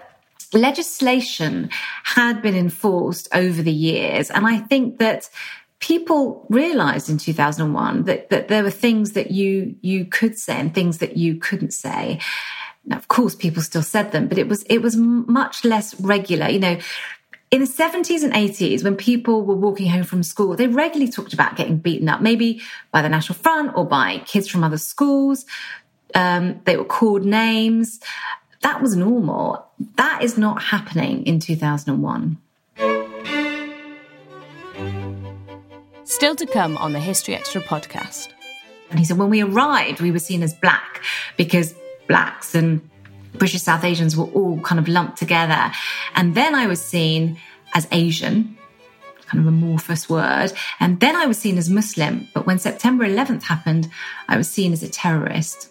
legislation 0.53 1.69
had 2.05 2.41
been 2.41 2.57
enforced 2.57 3.29
over 3.33 3.63
the 3.63 3.73
years, 3.73 4.31
and 4.31 4.47
I 4.47 4.59
think 4.59 4.99
that 4.99 5.29
people 5.81 6.47
realized 6.49 7.09
in 7.09 7.19
2001 7.19 8.05
that, 8.05 8.31
that 8.31 8.49
there 8.49 8.63
were 8.63 8.71
things 8.71 9.13
that 9.13 9.31
you 9.31 9.77
you 9.81 10.05
could 10.05 10.39
say 10.39 10.55
and 10.55 10.75
things 10.75 10.99
that 10.99 11.17
you 11.17 11.37
couldn't 11.37 11.73
say 11.73 12.19
now, 12.89 12.97
of 12.97 13.09
course, 13.09 13.35
people 13.35 13.63
still 13.63 13.83
said 13.83 14.13
them, 14.13 14.29
but 14.29 14.39
it 14.39 14.49
was 14.49 14.63
it 14.65 14.79
was 14.79 14.97
much 14.97 15.65
less 15.65 15.99
regular. 16.01 16.49
You 16.49 16.59
know, 16.59 16.79
in 17.51 17.61
the 17.61 17.67
70s 17.67 18.23
and 18.23 18.33
80s, 18.33 18.83
when 18.83 18.97
people 18.97 19.45
were 19.45 19.55
walking 19.55 19.91
home 19.91 20.05
from 20.05 20.23
school, 20.23 20.57
they 20.57 20.67
regularly 20.67 21.13
talked 21.13 21.35
about 21.35 21.57
getting 21.57 21.77
beaten 21.77 22.09
up, 22.09 22.23
maybe 22.23 22.63
by 22.91 23.03
the 23.03 23.09
National 23.09 23.39
Front 23.39 23.77
or 23.77 23.85
by 23.85 24.19
kids 24.27 24.49
from 24.49 24.65
other 24.65 24.79
schools. 24.79 25.45
Um, 26.15 26.61
they 26.65 26.79
were 26.79 26.85
called 26.85 27.25
names. 27.25 28.01
That 28.63 28.81
was 28.81 28.97
normal. 28.97 29.67
That 29.97 30.23
is 30.23 30.39
not 30.39 30.63
happening 30.63 31.27
in 31.27 31.41
2001. 31.41 32.39
Still 36.09 36.35
to 36.37 36.47
come 36.47 36.79
on 36.79 36.95
the 36.95 37.01
History 37.01 37.35
Extra 37.35 37.61
podcast. 37.61 38.29
And 38.89 38.99
he 38.99 39.05
said, 39.05 39.19
when 39.19 39.29
we 39.29 39.43
arrived, 39.43 40.01
we 40.01 40.11
were 40.11 40.19
seen 40.19 40.43
as 40.43 40.55
black 40.55 41.05
because 41.37 41.75
blacks 42.09 42.55
and 42.55 42.81
British 43.35 43.61
South 43.61 43.85
Asians 43.85 44.17
were 44.17 44.25
all 44.25 44.59
kind 44.61 44.79
of 44.79 44.89
lumped 44.89 45.19
together. 45.19 45.71
And 46.15 46.35
then 46.35 46.55
I 46.55 46.67
was 46.67 46.81
seen 46.81 47.39
as 47.75 47.87
Asian, 47.93 48.57
kind 49.27 49.43
of 49.43 49.47
amorphous 49.47 50.09
word. 50.09 50.51
And 50.81 50.99
then 50.99 51.15
I 51.15 51.27
was 51.27 51.37
seen 51.37 51.59
as 51.59 51.69
Muslim. 51.69 52.27
But 52.33 52.47
when 52.47 52.59
September 52.59 53.05
11th 53.05 53.43
happened, 53.43 53.91
I 54.29 54.39
was 54.39 54.49
seen 54.49 54.73
as 54.73 54.83
a 54.83 54.89
terrorist. 54.89 55.71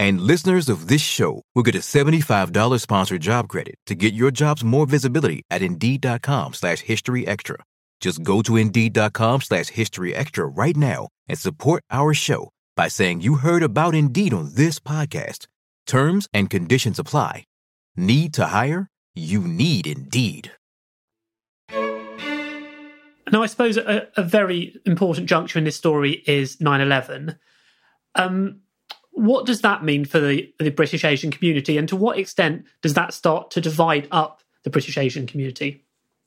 And 0.00 0.18
listeners 0.22 0.70
of 0.70 0.88
this 0.88 1.02
show 1.02 1.42
will 1.54 1.62
get 1.62 1.74
a 1.74 1.80
$75 1.80 2.80
sponsored 2.80 3.20
job 3.20 3.48
credit 3.48 3.74
to 3.84 3.94
get 3.94 4.14
your 4.14 4.30
jobs 4.30 4.64
more 4.64 4.86
visibility 4.86 5.42
at 5.50 5.60
Indeed.com 5.60 6.54
slash 6.54 6.78
History 6.80 7.26
Extra. 7.26 7.56
Just 8.00 8.22
go 8.22 8.40
to 8.40 8.56
Indeed.com 8.56 9.42
slash 9.42 9.68
History 9.68 10.14
Extra 10.14 10.46
right 10.46 10.74
now 10.74 11.08
and 11.28 11.38
support 11.38 11.82
our 11.90 12.14
show 12.14 12.48
by 12.76 12.88
saying 12.88 13.20
you 13.20 13.34
heard 13.34 13.62
about 13.62 13.94
Indeed 13.94 14.32
on 14.32 14.54
this 14.54 14.78
podcast. 14.78 15.46
Terms 15.86 16.26
and 16.32 16.48
conditions 16.48 16.98
apply. 16.98 17.44
Need 17.94 18.32
to 18.34 18.46
hire? 18.46 18.88
You 19.14 19.40
need 19.42 19.86
Indeed. 19.86 20.50
Now, 23.30 23.42
I 23.42 23.46
suppose 23.46 23.76
a, 23.76 24.08
a 24.16 24.22
very 24.22 24.76
important 24.86 25.28
juncture 25.28 25.58
in 25.58 25.66
this 25.66 25.76
story 25.76 26.22
is 26.26 26.58
9 26.58 26.80
11. 26.80 27.38
Um, 28.14 28.62
what 29.12 29.46
does 29.46 29.60
that 29.62 29.84
mean 29.84 30.04
for 30.04 30.20
the, 30.20 30.52
the 30.58 30.70
British 30.70 31.04
Asian 31.04 31.30
community, 31.30 31.76
and 31.76 31.88
to 31.88 31.96
what 31.96 32.18
extent 32.18 32.64
does 32.82 32.94
that 32.94 33.12
start 33.14 33.50
to 33.52 33.60
divide 33.60 34.08
up 34.10 34.42
the 34.64 34.70
British 34.70 34.96
Asian 34.96 35.26
community? 35.26 35.84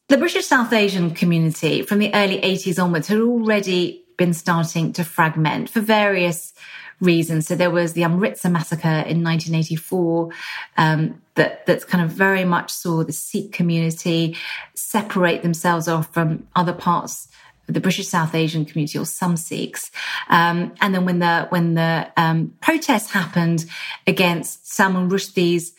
The 0.09 0.17
British 0.17 0.45
South 0.45 0.73
Asian 0.73 1.11
community 1.11 1.81
from 1.81 1.99
the 1.99 2.13
early 2.13 2.39
80s 2.41 2.81
onwards 2.81 3.07
had 3.07 3.19
already 3.19 4.03
been 4.17 4.33
starting 4.33 4.93
to 4.93 5.03
fragment 5.03 5.69
for 5.69 5.79
various 5.79 6.53
reasons. 6.99 7.47
So 7.47 7.55
there 7.55 7.71
was 7.71 7.93
the 7.93 8.03
Amritsar 8.03 8.49
massacre 8.49 8.87
in 8.87 9.23
1984 9.23 10.29
um, 10.77 11.21
that 11.35 11.65
that 11.65 11.87
kind 11.87 12.03
of 12.03 12.11
very 12.11 12.45
much 12.45 12.71
saw 12.71 13.03
the 13.03 13.13
Sikh 13.13 13.51
community 13.53 14.37
separate 14.75 15.41
themselves 15.41 15.87
off 15.87 16.13
from 16.13 16.47
other 16.55 16.73
parts 16.73 17.27
the 17.67 17.79
British 17.79 18.07
South 18.07 18.35
Asian 18.35 18.65
community 18.65 18.99
or 18.99 19.05
some 19.05 19.37
Sikhs. 19.37 19.89
Um, 20.29 20.73
and 20.81 20.93
then 20.93 21.05
when 21.05 21.19
the 21.19 21.47
when 21.49 21.75
the 21.75 22.11
um, 22.17 22.53
protests 22.61 23.11
happened 23.11 23.65
against 24.05 24.67
Salman 24.67 25.09
Rushdie's 25.09 25.73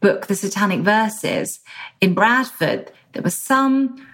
book, 0.00 0.26
The 0.26 0.34
Satanic 0.34 0.80
Verses, 0.80 1.60
in 2.00 2.14
Bradford, 2.14 2.92
there 3.12 3.22
were 3.22 3.30
some 3.30 4.06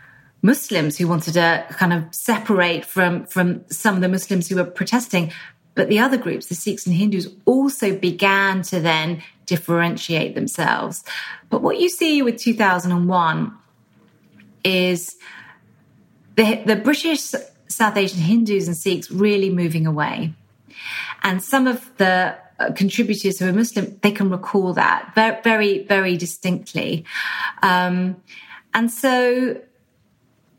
Muslims 0.42 0.96
who 0.96 1.08
wanted 1.08 1.34
to 1.34 1.66
kind 1.70 1.92
of 1.92 2.14
separate 2.14 2.84
from 2.84 3.24
from 3.26 3.64
some 3.68 3.96
of 3.96 4.00
the 4.00 4.08
Muslims 4.08 4.48
who 4.48 4.56
were 4.56 4.64
protesting. 4.64 5.32
But 5.74 5.88
the 5.88 5.98
other 5.98 6.16
groups, 6.16 6.46
the 6.46 6.54
Sikhs 6.54 6.86
and 6.86 6.94
Hindus, 6.94 7.28
also 7.44 7.94
began 7.94 8.62
to 8.62 8.80
then 8.80 9.22
differentiate 9.44 10.34
themselves. 10.34 11.04
But 11.50 11.60
what 11.60 11.78
you 11.78 11.90
see 11.90 12.22
with 12.22 12.38
2001 12.38 13.52
is 14.64 15.16
the, 16.36 16.62
the 16.64 16.76
British 16.76 17.34
South 17.68 17.96
Asian 17.96 18.20
Hindus 18.20 18.68
and 18.68 18.76
Sikhs 18.76 19.10
really 19.10 19.50
moving 19.50 19.86
away. 19.86 20.32
And 21.22 21.42
some 21.42 21.66
of 21.66 21.96
the 21.96 22.36
uh, 22.58 22.72
contributors 22.72 23.38
who 23.38 23.48
are 23.48 23.52
Muslim, 23.52 23.98
they 24.02 24.12
can 24.12 24.30
recall 24.30 24.72
that 24.74 25.12
very, 25.14 25.84
very, 25.84 26.16
distinctly. 26.16 27.04
Um, 27.62 28.16
and 28.72 28.90
so 28.90 29.60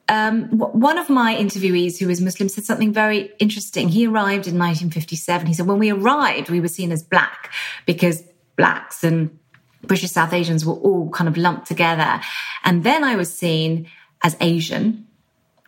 um, 0.09 0.49
one 0.49 0.97
of 0.97 1.09
my 1.09 1.35
interviewees 1.35 1.97
who 1.97 2.07
was 2.07 2.21
Muslim 2.21 2.49
said 2.49 2.65
something 2.65 2.93
very 2.93 3.31
interesting. 3.39 3.89
He 3.89 4.05
arrived 4.05 4.47
in 4.47 4.57
1957. 4.57 5.47
He 5.47 5.53
said, 5.53 5.65
when 5.65 5.79
we 5.79 5.91
arrived, 5.91 6.49
we 6.49 6.59
were 6.59 6.67
seen 6.67 6.91
as 6.91 7.03
black 7.03 7.51
because 7.85 8.23
blacks 8.55 9.03
and 9.03 9.37
British 9.83 10.11
South 10.11 10.33
Asians 10.33 10.65
were 10.65 10.73
all 10.73 11.09
kind 11.09 11.27
of 11.27 11.37
lumped 11.37 11.67
together. 11.67 12.21
And 12.63 12.83
then 12.83 13.03
I 13.03 13.15
was 13.15 13.33
seen 13.33 13.89
as 14.23 14.35
Asian, 14.39 15.07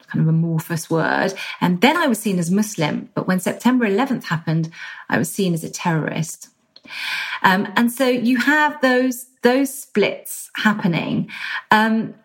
kind 0.09 0.21
of 0.21 0.27
amorphous 0.27 0.89
word. 0.89 1.33
And 1.61 1.81
then 1.81 1.97
I 1.97 2.07
was 2.07 2.19
seen 2.19 2.39
as 2.39 2.51
Muslim. 2.51 3.09
But 3.13 3.27
when 3.27 3.39
September 3.39 3.87
11th 3.87 4.25
happened, 4.25 4.69
I 5.09 5.17
was 5.17 5.31
seen 5.31 5.53
as 5.53 5.63
a 5.63 5.69
terrorist. 5.69 6.49
Um, 7.43 7.71
and 7.75 7.91
so 7.91 8.07
you 8.07 8.37
have 8.37 8.81
those 8.81 9.27
those 9.41 9.73
splits 9.73 10.51
happening. 10.55 11.29
Um, 11.71 12.15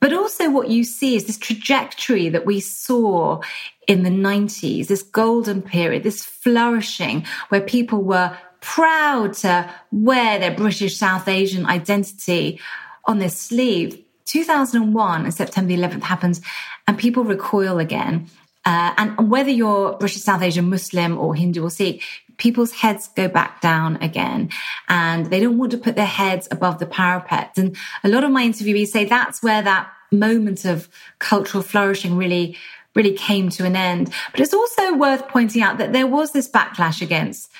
but 0.00 0.14
also, 0.14 0.50
what 0.50 0.70
you 0.70 0.82
see 0.82 1.14
is 1.14 1.26
this 1.26 1.36
trajectory 1.36 2.30
that 2.30 2.46
we 2.46 2.58
saw 2.60 3.42
in 3.86 4.02
the 4.02 4.10
90s, 4.10 4.86
this 4.86 5.02
golden 5.02 5.60
period, 5.60 6.02
this 6.02 6.24
flourishing 6.24 7.26
where 7.50 7.60
people 7.60 8.02
were 8.02 8.36
proud 8.60 9.34
to 9.34 9.70
wear 9.92 10.38
their 10.38 10.54
British 10.54 10.96
South 10.96 11.28
Asian 11.28 11.66
identity 11.66 12.60
on 13.04 13.18
their 13.18 13.28
sleeve. 13.28 14.02
2001 14.30 15.24
and 15.24 15.34
September 15.34 15.72
11th 15.72 16.02
happens, 16.02 16.40
and 16.86 16.96
people 16.96 17.24
recoil 17.24 17.78
again. 17.78 18.28
Uh, 18.64 18.92
and 18.96 19.30
whether 19.30 19.50
you're 19.50 19.94
British 19.94 20.22
South 20.22 20.42
Asian 20.42 20.68
Muslim 20.68 21.18
or 21.18 21.34
Hindu 21.34 21.64
or 21.64 21.70
Sikh, 21.70 22.02
people's 22.36 22.72
heads 22.72 23.08
go 23.16 23.26
back 23.26 23.60
down 23.60 23.96
again 23.96 24.50
and 24.88 25.26
they 25.26 25.40
don't 25.40 25.58
want 25.58 25.72
to 25.72 25.78
put 25.78 25.96
their 25.96 26.06
heads 26.06 26.46
above 26.50 26.78
the 26.78 26.86
parapet. 26.86 27.52
And 27.56 27.76
a 28.04 28.08
lot 28.08 28.22
of 28.22 28.30
my 28.30 28.44
interviewees 28.46 28.88
say 28.88 29.04
that's 29.04 29.42
where 29.42 29.62
that 29.62 29.90
moment 30.12 30.64
of 30.64 30.88
cultural 31.18 31.62
flourishing 31.62 32.16
really, 32.16 32.56
really 32.94 33.12
came 33.12 33.48
to 33.50 33.64
an 33.64 33.76
end. 33.76 34.12
But 34.30 34.40
it's 34.40 34.54
also 34.54 34.94
worth 34.94 35.28
pointing 35.28 35.62
out 35.62 35.78
that 35.78 35.92
there 35.92 36.06
was 36.06 36.32
this 36.32 36.48
backlash 36.48 37.00
against 37.02 37.50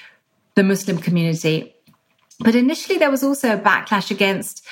the 0.54 0.62
Muslim 0.62 0.98
community. 0.98 1.74
But 2.40 2.54
initially, 2.54 2.98
there 2.98 3.10
was 3.10 3.22
also 3.22 3.54
a 3.54 3.58
backlash 3.58 4.10
against 4.10 4.66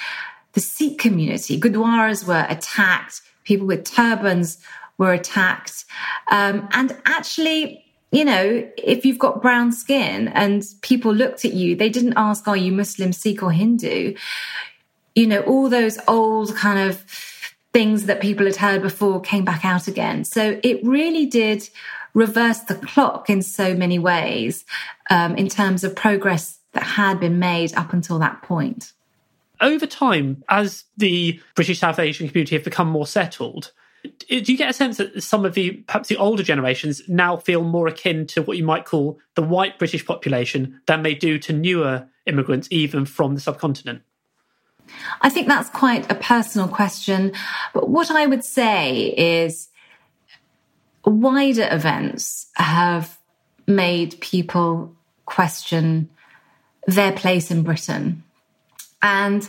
the 0.59 0.62
Sikh 0.62 0.99
community. 0.99 1.61
Gurdwaras 1.61 2.27
were 2.27 2.44
attacked, 2.49 3.23
people 3.44 3.68
with 3.68 3.85
turbans 3.85 4.59
were 4.99 5.12
attacked. 5.12 5.85
Um, 6.33 6.68
and 6.73 6.97
actually, 7.07 7.85
you 8.11 8.25
know, 8.25 8.68
if 8.77 9.07
you've 9.07 9.21
got 9.21 9.40
brown 9.40 9.71
skin 9.71 10.27
and 10.27 10.64
people 10.83 11.14
looked 11.14 11.44
at 11.44 11.53
you, 11.53 11.77
they 11.77 11.88
didn't 11.88 12.14
ask, 12.16 12.49
are 12.49 12.57
you 12.57 12.73
Muslim, 12.73 13.12
Sikh, 13.12 13.40
or 13.40 13.53
Hindu? 13.53 14.16
You 15.14 15.27
know, 15.29 15.42
all 15.42 15.68
those 15.68 15.97
old 16.09 16.57
kind 16.57 16.90
of 16.90 17.05
things 17.73 18.07
that 18.07 18.21
people 18.21 18.44
had 18.44 18.57
heard 18.57 18.83
before 18.83 19.21
came 19.21 19.44
back 19.44 19.64
out 19.64 19.87
again. 19.87 20.25
So 20.25 20.59
it 20.64 20.85
really 20.85 21.27
did 21.27 21.68
reverse 22.14 22.59
the 22.62 22.75
clock 22.75 23.31
in 23.31 23.42
so 23.42 23.77
many 23.77 24.01
ways 24.01 24.64
um, 25.09 25.37
in 25.37 25.49
terms 25.49 25.85
of 25.85 25.94
progress 25.94 26.59
that 26.73 26.83
had 26.83 27.21
been 27.21 27.38
made 27.38 27.77
up 27.77 27.92
until 27.92 28.18
that 28.18 28.42
point. 28.42 28.92
Over 29.61 29.87
time, 29.87 30.44
as 30.49 30.85
the 30.97 31.40
British 31.55 31.81
South 31.81 31.99
Asian 31.99 32.29
community 32.29 32.55
have 32.57 32.64
become 32.64 32.88
more 32.88 33.07
settled, 33.07 33.73
do 34.29 34.37
you 34.53 34.57
get 34.57 34.71
a 34.71 34.73
sense 34.73 34.99
that 34.99 35.23
some 35.23 35.44
of 35.44 35.55
the 35.55 35.73
perhaps 35.87 36.09
the 36.09 36.16
older 36.16 36.42
generations 36.42 37.03
now 37.09 37.37
feel 37.37 37.64
more 37.64 37.88
akin 37.88 38.27
to 38.29 38.42
what 38.42 38.57
you 38.57 38.64
might 38.64 38.85
call 38.85 39.18
the 39.35 39.42
white 39.42 39.79
British 39.79 40.07
population 40.07 40.81
than 40.87 41.03
they 41.03 41.14
do 41.14 41.38
to 41.40 41.53
newer 41.53 42.07
immigrants, 42.27 42.68
even 42.71 43.05
from 43.05 43.35
the 43.35 43.40
subcontinent? 43.40 44.03
I 45.21 45.29
think 45.29 45.49
that's 45.49 45.68
quite 45.71 46.11
a 46.11 46.14
personal 46.14 46.68
question. 46.68 47.33
But 47.75 47.88
what 47.88 48.11
I 48.11 48.27
would 48.27 48.44
say 48.44 49.14
is 49.42 49.68
wider 51.05 51.68
events 51.71 52.47
have 52.55 53.18
made 53.66 54.21
people 54.21 54.94
question 55.27 56.09
their 56.87 57.12
place 57.12 57.51
in 57.51 57.62
Britain. 57.62 58.23
And 59.03 59.49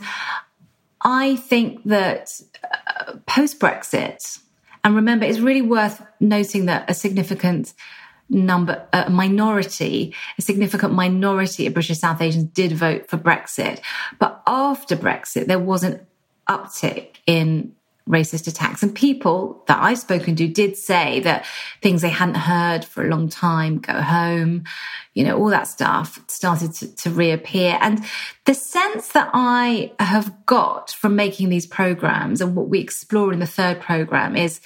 I 1.02 1.36
think 1.38 1.84
that 1.86 2.42
uh, 2.64 3.14
post 3.26 3.60
Brexit, 3.60 4.40
and 4.84 4.96
remember, 4.96 5.26
it's 5.26 5.40
really 5.40 5.62
worth 5.62 6.02
noting 6.20 6.66
that 6.66 6.90
a 6.90 6.94
significant 6.94 7.74
number, 8.30 8.88
a 8.94 9.10
minority, 9.10 10.14
a 10.38 10.42
significant 10.42 10.94
minority 10.94 11.66
of 11.68 11.74
British 11.74 11.98
South 12.00 12.22
Asians 12.22 12.46
did 12.46 12.72
vote 12.74 13.10
for 13.10 13.18
Brexit. 13.18 13.82
But 14.20 14.42
after 14.46 14.96
Brexit, 14.96 15.48
there 15.48 15.60
was 15.60 15.84
an 15.84 16.06
uptick 16.48 17.18
in 17.26 17.76
racist 18.10 18.48
attacks. 18.48 18.82
And 18.82 18.94
people 18.94 19.64
that 19.68 19.82
I've 19.82 20.00
spoken 20.00 20.36
to 20.38 20.48
did 20.48 20.76
say 20.76 21.20
that 21.22 21.46
things 21.82 22.02
they 22.02 22.10
hadn't 22.10 22.36
heard 22.36 22.84
for 22.84 23.06
a 23.06 23.10
long 23.10 23.30
time, 23.30 23.78
go 23.78 24.02
home, 24.02 24.64
you 25.14 25.24
know, 25.24 25.38
all 25.38 25.50
that 25.50 25.68
stuff 25.68 26.20
started 26.28 26.74
to, 26.76 26.96
to 26.96 27.12
reappear. 27.12 27.78
And 27.80 28.04
the 28.46 28.56
sense 28.56 29.10
that 29.10 29.30
I 29.34 29.94
have 30.00 30.46
got 30.48 30.92
from 30.92 31.16
making 31.16 31.50
these 31.50 31.68
programs 31.68 32.42
and 32.42 32.56
what 32.56 32.68
we 32.68 32.80
explore 32.80 33.32
in 33.32 33.40
the 33.40 33.46
third 33.46 33.80
program 33.80 34.36
is, 34.36 34.60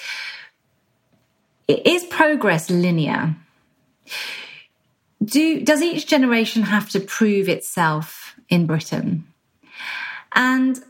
is 1.68 2.06
progress 2.06 2.70
linear? 2.70 3.36
Do, 5.24 5.62
does 5.62 5.82
each 5.82 6.08
generation 6.08 6.64
have 6.64 6.90
to 6.92 7.00
prove 7.02 7.50
itself 7.50 8.36
in 8.50 8.66
Britain? 8.66 9.26
And 10.34 10.82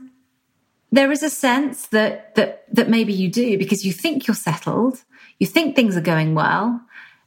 there 0.94 1.12
is 1.12 1.24
a 1.24 1.30
sense 1.30 1.88
that 1.88 2.36
that 2.36 2.66
that 2.72 2.88
maybe 2.88 3.14
you 3.14 3.28
do 3.28 3.58
because 3.58 3.84
you 3.84 3.92
think 3.92 4.28
you're 4.28 4.36
settled, 4.36 5.04
you 5.40 5.48
think 5.48 5.76
things 5.76 5.98
are 5.98 6.02
going 6.02 6.36
well, 6.36 6.80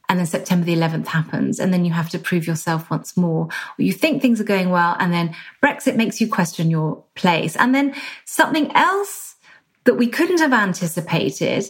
and 0.07 0.17
then 0.17 0.25
September 0.25 0.65
the 0.65 0.73
11th 0.73 1.07
happens, 1.07 1.59
and 1.59 1.73
then 1.73 1.83
you 1.83 1.91
have 1.91 2.09
to 2.11 2.17
prove 2.17 2.47
yourself 2.47 2.89
once 2.89 3.17
more. 3.17 3.49
Or 3.77 3.83
you 3.83 3.91
think 3.91 4.21
things 4.21 4.39
are 4.39 4.45
going 4.45 4.69
well, 4.69 4.95
and 4.99 5.11
then 5.11 5.35
Brexit 5.61 5.97
makes 5.97 6.21
you 6.21 6.29
question 6.29 6.71
your 6.71 7.03
place, 7.15 7.57
and 7.57 7.75
then 7.75 7.93
something 8.23 8.71
else 8.73 9.35
that 9.83 9.95
we 9.95 10.07
couldn't 10.07 10.39
have 10.39 10.53
anticipated, 10.53 11.69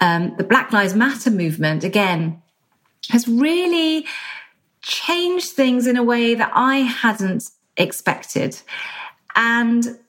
um, 0.00 0.34
the 0.38 0.44
Black 0.44 0.72
Lives 0.72 0.94
Matter 0.94 1.30
movement 1.30 1.84
again 1.84 2.42
has 3.10 3.28
really 3.28 4.06
changed 4.82 5.50
things 5.50 5.86
in 5.86 5.96
a 5.96 6.02
way 6.02 6.34
that 6.34 6.50
I 6.52 6.78
hadn't 6.78 7.48
expected, 7.76 8.60
and 9.36 10.00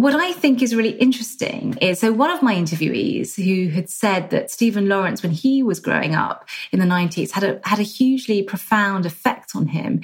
what 0.00 0.14
I 0.14 0.32
think 0.32 0.62
is 0.62 0.74
really 0.74 0.92
interesting 0.92 1.76
is 1.82 2.00
so 2.00 2.10
one 2.10 2.30
of 2.30 2.42
my 2.42 2.54
interviewees 2.54 3.36
who 3.36 3.68
had 3.68 3.90
said 3.90 4.30
that 4.30 4.50
Stephen 4.50 4.88
Lawrence, 4.88 5.22
when 5.22 5.32
he 5.32 5.62
was 5.62 5.78
growing 5.78 6.14
up 6.14 6.48
in 6.72 6.80
the 6.80 6.86
90s, 6.86 7.32
had 7.32 7.44
a 7.44 7.60
had 7.64 7.78
a 7.78 7.82
hugely 7.84 8.42
profound 8.42 9.04
effect 9.04 9.54
on 9.54 9.66
him. 9.68 10.00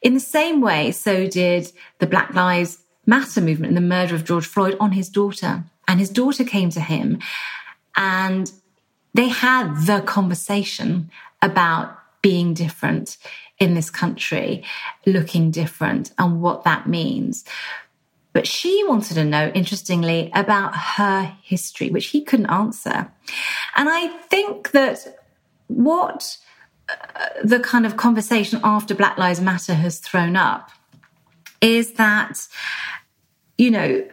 In 0.00 0.14
the 0.14 0.20
same 0.20 0.62
way, 0.62 0.92
so 0.92 1.26
did 1.26 1.70
the 1.98 2.06
Black 2.06 2.34
Lives 2.34 2.78
Matter 3.06 3.42
movement 3.42 3.68
and 3.68 3.76
the 3.76 3.94
murder 3.96 4.14
of 4.14 4.24
George 4.24 4.46
Floyd 4.46 4.78
on 4.80 4.92
his 4.92 5.10
daughter. 5.10 5.64
And 5.86 6.00
his 6.00 6.08
daughter 6.08 6.44
came 6.44 6.70
to 6.70 6.80
him 6.80 7.18
and 7.96 8.50
they 9.12 9.28
had 9.28 9.84
the 9.84 10.00
conversation 10.00 11.10
about 11.42 11.98
being 12.22 12.54
different 12.54 13.18
in 13.58 13.74
this 13.74 13.90
country, 13.90 14.64
looking 15.06 15.50
different, 15.50 16.12
and 16.18 16.40
what 16.40 16.64
that 16.64 16.88
means. 16.88 17.44
But 18.34 18.46
she 18.46 18.84
wanted 18.86 19.14
to 19.14 19.24
know, 19.24 19.50
interestingly, 19.54 20.30
about 20.34 20.76
her 20.76 21.34
history, 21.42 21.88
which 21.90 22.08
he 22.08 22.20
couldn't 22.20 22.50
answer. 22.50 23.10
And 23.76 23.88
I 23.88 24.08
think 24.28 24.72
that 24.72 25.20
what 25.68 26.36
uh, 26.88 26.94
the 27.42 27.60
kind 27.60 27.86
of 27.86 27.96
conversation 27.96 28.60
after 28.62 28.94
Black 28.94 29.16
Lives 29.16 29.40
Matter 29.40 29.74
has 29.74 30.00
thrown 30.00 30.34
up 30.36 30.68
is 31.60 31.92
that, 31.92 32.46
you 33.56 33.70
know, 33.70 34.04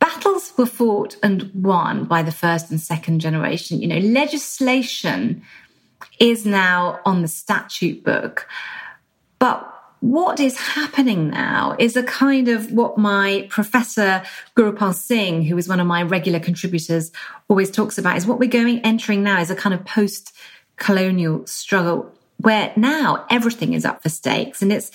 battles 0.00 0.52
were 0.58 0.66
fought 0.66 1.16
and 1.22 1.50
won 1.54 2.06
by 2.06 2.22
the 2.22 2.32
first 2.32 2.68
and 2.70 2.80
second 2.80 3.20
generation. 3.20 3.80
You 3.80 3.88
know, 3.88 3.98
legislation 3.98 5.42
is 6.18 6.44
now 6.44 6.98
on 7.06 7.22
the 7.22 7.28
statute 7.28 8.02
book. 8.02 8.48
But 9.38 9.72
what 10.00 10.40
is 10.40 10.56
happening 10.56 11.28
now 11.28 11.76
is 11.78 11.94
a 11.96 12.02
kind 12.02 12.48
of 12.48 12.72
what 12.72 12.96
my 12.96 13.46
professor 13.50 14.22
Gurharpal 14.56 14.94
Singh, 14.94 15.44
who 15.44 15.58
is 15.58 15.68
one 15.68 15.78
of 15.78 15.86
my 15.86 16.02
regular 16.02 16.40
contributors, 16.40 17.12
always 17.48 17.70
talks 17.70 17.98
about 17.98 18.16
is 18.16 18.26
what 18.26 18.38
we're 18.38 18.48
going 18.48 18.80
entering 18.80 19.22
now 19.22 19.40
is 19.40 19.50
a 19.50 19.56
kind 19.56 19.74
of 19.74 19.84
post 19.84 20.34
colonial 20.76 21.46
struggle 21.46 22.10
where 22.38 22.72
now 22.76 23.26
everything 23.28 23.74
is 23.74 23.84
up 23.84 24.02
for 24.02 24.08
stakes. 24.08 24.62
And 24.62 24.72
it's 24.72 24.90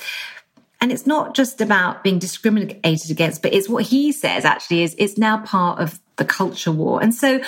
and 0.82 0.91
it's 0.91 1.08
not 1.08 1.36
just 1.36 1.62
about 1.62 2.04
being 2.04 2.20
discriminated 2.20 3.10
against 3.10 3.41
but 3.41 3.54
it's 3.54 3.70
what 3.70 3.86
he 3.86 4.12
says 4.12 4.44
actually 4.44 4.84
is 4.84 4.96
it's 4.98 5.18
now 5.18 5.38
part 5.38 5.80
of 5.80 6.00
the 6.15 6.26
culture 6.26 6.72
war. 6.72 7.02
And 7.02 7.13
so 7.13 7.41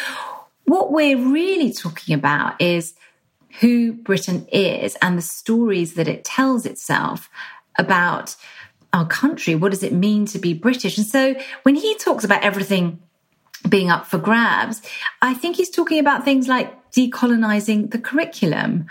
what 0.65 0.91
we're 0.91 1.17
really 1.17 1.73
talking 1.73 2.13
about 2.13 2.61
is 2.61 2.93
who 3.59 3.93
Britain 3.93 4.47
is 4.51 4.95
and 5.01 5.17
the 5.17 5.21
stories 5.21 5.93
that 5.95 6.07
it 6.07 6.23
tells 6.23 6.65
itself 6.65 7.29
about 7.77 8.35
our 8.93 9.05
country. 9.05 9.55
What 9.55 9.71
does 9.71 9.83
it 9.83 9.93
mean 9.93 10.25
to 10.27 10.39
be 10.39 10.53
British? 10.53 10.97
And 10.97 11.05
so 11.07 11.35
when 11.63 11.75
he 11.75 11.95
talks 11.95 12.23
about 12.23 12.43
everything 12.43 12.99
being 13.67 13.89
up 13.89 14.05
for 14.05 14.17
grabs, 14.17 14.81
I 15.21 15.33
think 15.33 15.55
he's 15.55 15.69
talking 15.69 15.99
about 15.99 16.23
things 16.23 16.47
like 16.47 16.91
decolonizing 16.91 17.91
the 17.91 17.99
curriculum 17.99 18.87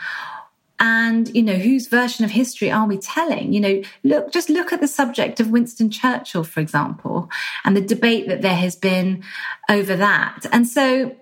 and 0.79 1.35
you 1.35 1.43
know 1.43 1.55
whose 1.55 1.89
version 1.89 2.25
of 2.25 2.31
history 2.31 2.71
are 2.71 2.87
we 2.87 2.99
telling 2.99 3.53
you 3.53 3.61
know 3.61 3.83
look 4.05 4.31
just 4.31 4.51
look 4.51 4.75
at 4.75 4.81
the 4.83 4.87
subject 4.87 5.41
of 5.41 5.51
winston 5.51 5.91
churchill 5.91 6.45
for 6.45 6.61
example 6.61 7.31
and 7.65 7.75
the 7.75 7.81
debate 7.81 8.29
that 8.29 8.43
there 8.43 8.55
has 8.55 8.77
been 8.77 9.25
over 9.71 9.97
that 9.97 10.45
and 10.53 10.69
so 10.69 11.17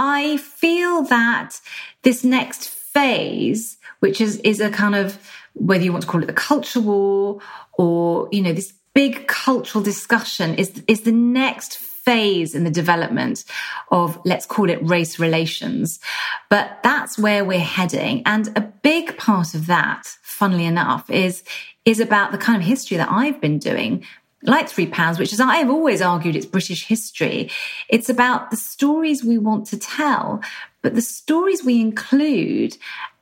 i 0.00 0.36
feel 0.38 1.02
that 1.02 1.60
this 2.02 2.24
next 2.24 2.68
phase 2.68 3.78
which 4.00 4.20
is 4.20 4.38
is 4.38 4.60
a 4.60 4.70
kind 4.70 4.96
of 4.96 5.16
whether 5.54 5.84
you 5.84 5.92
want 5.92 6.02
to 6.02 6.08
call 6.08 6.22
it 6.22 6.26
the 6.26 6.32
culture 6.32 6.80
war 6.80 7.40
or, 7.74 8.28
you 8.30 8.42
know, 8.42 8.52
this 8.52 8.72
big 8.94 9.26
cultural 9.26 9.82
discussion 9.82 10.54
is, 10.56 10.82
is 10.86 11.02
the 11.02 11.12
next 11.12 11.78
phase 11.78 12.54
in 12.54 12.64
the 12.64 12.70
development 12.70 13.44
of, 13.90 14.20
let's 14.24 14.46
call 14.46 14.68
it 14.68 14.78
race 14.82 15.18
relations. 15.18 16.00
But 16.48 16.78
that's 16.82 17.18
where 17.18 17.44
we're 17.44 17.60
heading. 17.60 18.22
And 18.26 18.48
a 18.56 18.60
big 18.60 19.16
part 19.16 19.54
of 19.54 19.66
that, 19.66 20.04
funnily 20.22 20.64
enough, 20.64 21.08
is, 21.10 21.42
is 21.84 22.00
about 22.00 22.32
the 22.32 22.38
kind 22.38 22.62
of 22.62 22.68
history 22.68 22.96
that 22.96 23.10
I've 23.10 23.40
been 23.40 23.58
doing 23.58 24.04
like 24.42 24.68
three 24.68 24.86
pounds, 24.86 25.18
which 25.18 25.32
is 25.32 25.40
I've 25.40 25.70
always 25.70 26.00
argued 26.00 26.36
it's 26.36 26.46
British 26.46 26.86
history. 26.86 27.50
It's 27.88 28.08
about 28.08 28.50
the 28.50 28.56
stories 28.56 29.24
we 29.24 29.38
want 29.38 29.66
to 29.66 29.78
tell, 29.78 30.40
but 30.82 30.94
the 30.94 31.02
stories 31.02 31.64
we 31.64 31.80
include 31.80 32.76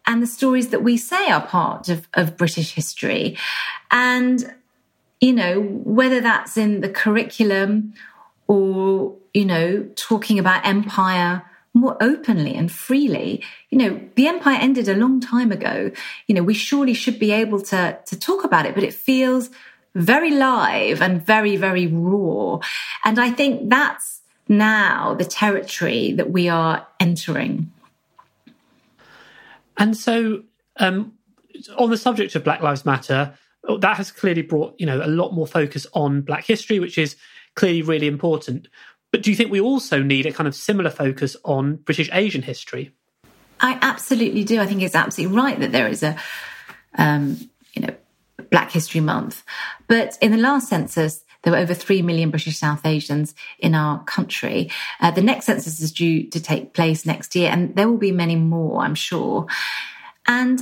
and 0.07 0.23
the 0.23 0.27
stories 0.27 0.69
that 0.69 0.83
we 0.83 0.97
say 0.97 1.31
are 1.31 1.47
part 1.47 1.89
of, 1.89 2.09
of 2.15 2.37
British 2.37 2.75
history. 2.75 3.37
And, 3.91 4.55
you 5.21 5.33
know, 5.33 5.61
whether 5.61 6.21
that's 6.21 6.57
in 6.57 6.81
the 6.81 6.89
curriculum 6.89 7.95
or, 8.47 9.17
you 9.35 9.45
know, 9.45 9.87
talking 9.97 10.39
about 10.39 10.67
empire 10.67 11.43
more 11.75 11.97
openly 12.01 12.55
and 12.55 12.73
freely. 12.73 13.43
You 13.71 13.79
know, 13.79 14.01
the 14.15 14.27
empire 14.27 14.59
ended 14.61 14.89
a 14.89 14.97
long 14.97 15.21
time 15.21 15.53
ago. 15.53 15.91
You 16.27 16.35
know, 16.35 16.43
we 16.43 16.55
surely 16.55 16.95
should 16.95 17.19
be 17.19 17.31
able 17.31 17.61
to, 17.63 17.99
to 18.05 18.19
talk 18.19 18.45
about 18.45 18.67
it, 18.67 18.75
but 18.75 18.85
it 18.85 18.95
feels 18.95 19.51
very 19.95 20.31
live 20.31 21.03
and 21.03 21.25
very, 21.25 21.57
very 21.57 21.87
raw. 21.87 22.59
And 23.05 23.19
I 23.19 23.31
think 23.31 23.69
that's 23.69 24.23
now 24.49 25.15
the 25.15 25.25
territory 25.25 26.13
that 26.13 26.31
we 26.31 26.49
are 26.49 26.87
entering. 27.01 27.71
And 29.77 29.97
so, 29.97 30.43
um, 30.77 31.13
on 31.77 31.91
the 31.91 31.97
subject 31.97 32.35
of 32.35 32.45
Black 32.45 32.63
Lives 32.63 32.85
Matter, 32.85 33.35
that 33.81 33.97
has 33.97 34.11
clearly 34.11 34.43
brought 34.43 34.75
you 34.79 34.87
know 34.87 35.05
a 35.05 35.07
lot 35.07 35.33
more 35.33 35.47
focus 35.47 35.87
on 35.93 36.23
Black 36.23 36.45
history, 36.45 36.79
which 36.79 36.99
is 36.99 37.17
clearly 37.55 37.83
really 37.83 38.07
important. 38.07 38.69
But 39.11 39.23
do 39.23 39.31
you 39.31 39.37
think 39.37 39.51
we 39.51 39.61
also 39.61 40.03
need 40.03 40.27
a 40.27 40.33
kind 40.33 40.47
of 40.47 40.55
similar 40.55 40.91
focus 40.91 41.37
on 41.45 41.77
British 41.77 42.11
Asian 42.13 42.43
history? 42.43 42.93
I 43.61 43.79
absolutely 43.83 44.45
do. 44.45 44.61
I 44.61 44.67
think 44.67 44.83
it's 44.83 44.95
absolutely 44.95 45.37
right 45.37 45.59
that 45.61 45.73
there 45.73 45.89
is 45.89 46.03
a, 46.03 46.17
um, 46.97 47.39
you 47.73 47.83
know, 47.83 47.95
Black 48.51 48.71
History 48.71 49.01
Month. 49.01 49.45
But 49.87 50.17
in 50.21 50.33
the 50.33 50.39
last 50.39 50.69
census, 50.69 51.25
there 51.43 51.53
were 51.53 51.59
over 51.59 51.75
3 51.75 52.03
million 52.03 52.31
British 52.31 52.59
South 52.59 52.85
Asians 52.85 53.35
in 53.59 53.75
our 53.75 54.03
country. 54.05 54.71
Uh, 55.01 55.11
the 55.11 55.23
next 55.23 55.47
census 55.47 55.81
is 55.81 55.93
due 55.93 56.25
to 56.31 56.41
take 56.41 56.75
place 56.75 57.07
next 57.07 57.35
year, 57.37 57.51
and 57.51 57.75
there 57.77 57.89
will 57.89 57.99
be 57.99 58.13
many 58.13 58.37
more, 58.37 58.83
I'm 58.83 58.95
sure. 58.95 59.47
And, 60.27 60.61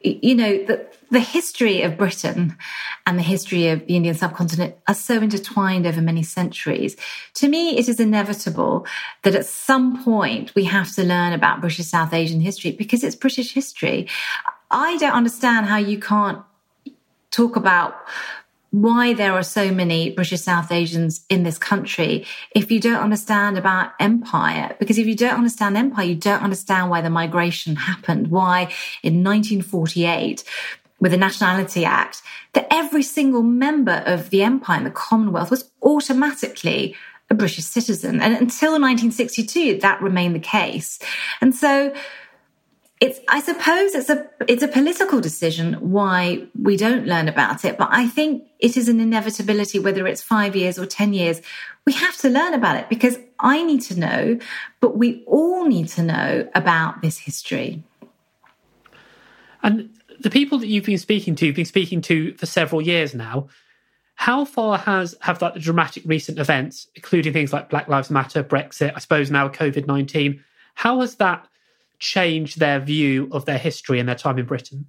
you 0.00 0.34
know, 0.34 0.64
the, 0.64 0.86
the 1.10 1.20
history 1.20 1.82
of 1.82 1.98
Britain 1.98 2.56
and 3.06 3.18
the 3.18 3.22
history 3.22 3.68
of 3.68 3.86
the 3.86 3.96
Indian 3.96 4.14
subcontinent 4.14 4.76
are 4.86 4.94
so 4.94 5.14
intertwined 5.14 5.86
over 5.86 6.00
many 6.00 6.22
centuries. 6.22 6.96
To 7.34 7.48
me, 7.48 7.76
it 7.78 7.88
is 7.88 7.98
inevitable 7.98 8.86
that 9.22 9.34
at 9.34 9.46
some 9.46 10.04
point 10.04 10.54
we 10.54 10.64
have 10.64 10.94
to 10.94 11.02
learn 11.02 11.32
about 11.32 11.60
British 11.60 11.86
South 11.86 12.12
Asian 12.12 12.40
history 12.40 12.72
because 12.72 13.02
it's 13.02 13.16
British 13.16 13.52
history. 13.52 14.06
I 14.70 14.96
don't 14.98 15.12
understand 15.12 15.66
how 15.66 15.78
you 15.78 15.98
can't 15.98 16.42
talk 17.30 17.56
about 17.56 17.96
why 18.70 19.12
there 19.14 19.32
are 19.32 19.42
so 19.42 19.72
many 19.72 20.10
British 20.10 20.42
South 20.42 20.70
Asians 20.70 21.24
in 21.28 21.42
this 21.42 21.58
country 21.58 22.24
if 22.54 22.70
you 22.70 22.78
don't 22.78 23.02
understand 23.02 23.58
about 23.58 23.92
empire. 23.98 24.76
Because 24.78 24.96
if 24.96 25.06
you 25.06 25.16
don't 25.16 25.34
understand 25.34 25.76
empire, 25.76 26.06
you 26.06 26.14
don't 26.14 26.42
understand 26.42 26.88
why 26.88 27.00
the 27.00 27.10
migration 27.10 27.74
happened, 27.74 28.28
why 28.28 28.72
in 29.02 29.24
1948, 29.24 30.44
with 31.00 31.10
the 31.10 31.18
Nationality 31.18 31.84
Act, 31.84 32.22
that 32.52 32.68
every 32.70 33.02
single 33.02 33.42
member 33.42 34.02
of 34.06 34.30
the 34.30 34.42
empire 34.42 34.76
and 34.76 34.86
the 34.86 34.90
Commonwealth 34.90 35.50
was 35.50 35.68
automatically 35.82 36.94
a 37.28 37.34
British 37.34 37.64
citizen. 37.64 38.20
And 38.20 38.34
until 38.34 38.72
1962, 38.72 39.78
that 39.78 40.02
remained 40.02 40.34
the 40.34 40.40
case. 40.40 40.98
And 41.40 41.54
so 41.54 41.92
it's 43.00 43.18
i 43.28 43.40
suppose 43.40 43.94
it's 43.94 44.10
a 44.10 44.28
it's 44.46 44.62
a 44.62 44.68
political 44.68 45.20
decision 45.20 45.74
why 45.90 46.46
we 46.60 46.76
don't 46.76 47.06
learn 47.06 47.28
about 47.28 47.64
it 47.64 47.78
but 47.78 47.88
i 47.90 48.06
think 48.06 48.44
it 48.58 48.76
is 48.76 48.88
an 48.88 49.00
inevitability 49.00 49.78
whether 49.78 50.06
it's 50.06 50.22
5 50.22 50.54
years 50.54 50.78
or 50.78 50.86
10 50.86 51.14
years. 51.14 51.40
We 51.86 51.94
have 51.94 52.16
to 52.18 52.28
learn 52.28 52.54
about 52.54 52.76
it 52.76 52.88
because 52.88 53.18
i 53.38 53.62
need 53.62 53.80
to 53.82 53.98
know 53.98 54.38
but 54.80 54.96
we 54.96 55.24
all 55.26 55.66
need 55.66 55.88
to 55.88 56.02
know 56.02 56.48
about 56.54 57.02
this 57.02 57.18
history. 57.18 57.82
And 59.62 59.90
the 60.20 60.30
people 60.30 60.58
that 60.58 60.68
you've 60.68 60.84
been 60.84 60.98
speaking 60.98 61.34
to 61.36 61.46
you've 61.46 61.56
been 61.56 61.64
speaking 61.64 62.02
to 62.02 62.34
for 62.34 62.46
several 62.46 62.82
years 62.82 63.14
now 63.14 63.48
how 64.14 64.44
far 64.44 64.76
has 64.76 65.16
have 65.22 65.40
like 65.40 65.54
the 65.54 65.60
dramatic 65.60 66.02
recent 66.04 66.38
events 66.38 66.88
including 66.94 67.32
things 67.32 67.52
like 67.52 67.70
black 67.70 67.88
lives 67.88 68.10
matter 68.10 68.44
brexit 68.44 68.92
i 68.94 68.98
suppose 68.98 69.30
now 69.30 69.48
covid-19 69.48 70.40
how 70.74 71.00
has 71.00 71.16
that 71.16 71.46
change 72.00 72.56
their 72.56 72.80
view 72.80 73.28
of 73.30 73.44
their 73.44 73.58
history 73.58 74.00
and 74.00 74.08
their 74.08 74.16
time 74.16 74.38
in 74.38 74.46
Britain? 74.46 74.86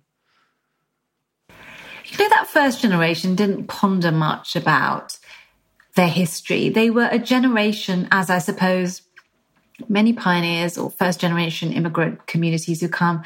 You 1.50 2.17
know, 2.17 2.30
that 2.30 2.47
first 2.47 2.82
generation 2.82 3.36
didn't 3.36 3.67
ponder 3.67 4.12
much 4.12 4.56
about 4.56 5.17
their 5.95 6.10
history. 6.10 6.69
They 6.69 6.89
were 6.89 7.08
a 7.12 7.19
generation, 7.19 8.08
as 8.12 8.30
I 8.30 8.39
suppose 8.39 9.04
many 9.88 10.13
pioneers 10.13 10.78
or 10.78 10.89
first 10.89 11.19
generation 11.19 11.71
immigrant 11.74 12.28
communities 12.28 12.82
who 12.82 12.89
come, 12.89 13.24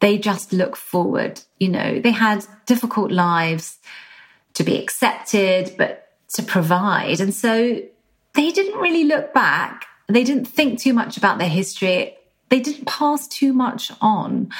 they 0.00 0.18
just 0.18 0.52
look 0.52 0.76
forward. 0.76 1.40
You 1.58 1.68
know, 1.68 2.00
they 2.00 2.10
had 2.10 2.46
difficult 2.66 3.10
lives 3.10 3.78
to 4.54 4.64
be 4.64 4.78
accepted, 4.78 5.74
but 5.76 6.08
to 6.34 6.42
provide. 6.42 7.20
And 7.20 7.34
so 7.34 7.80
they 8.34 8.50
didn't 8.50 8.80
really 8.80 9.04
look 9.04 9.32
back. 9.32 9.86
They 10.08 10.24
didn't 10.24 10.46
think 10.46 10.78
too 10.78 10.92
much 10.92 11.16
about 11.16 11.38
their 11.38 11.48
history 11.48 12.17
they 12.48 12.60
didn't 12.60 12.86
pass 12.86 13.28
too 13.28 13.52
much 13.52 13.92
on. 14.00 14.50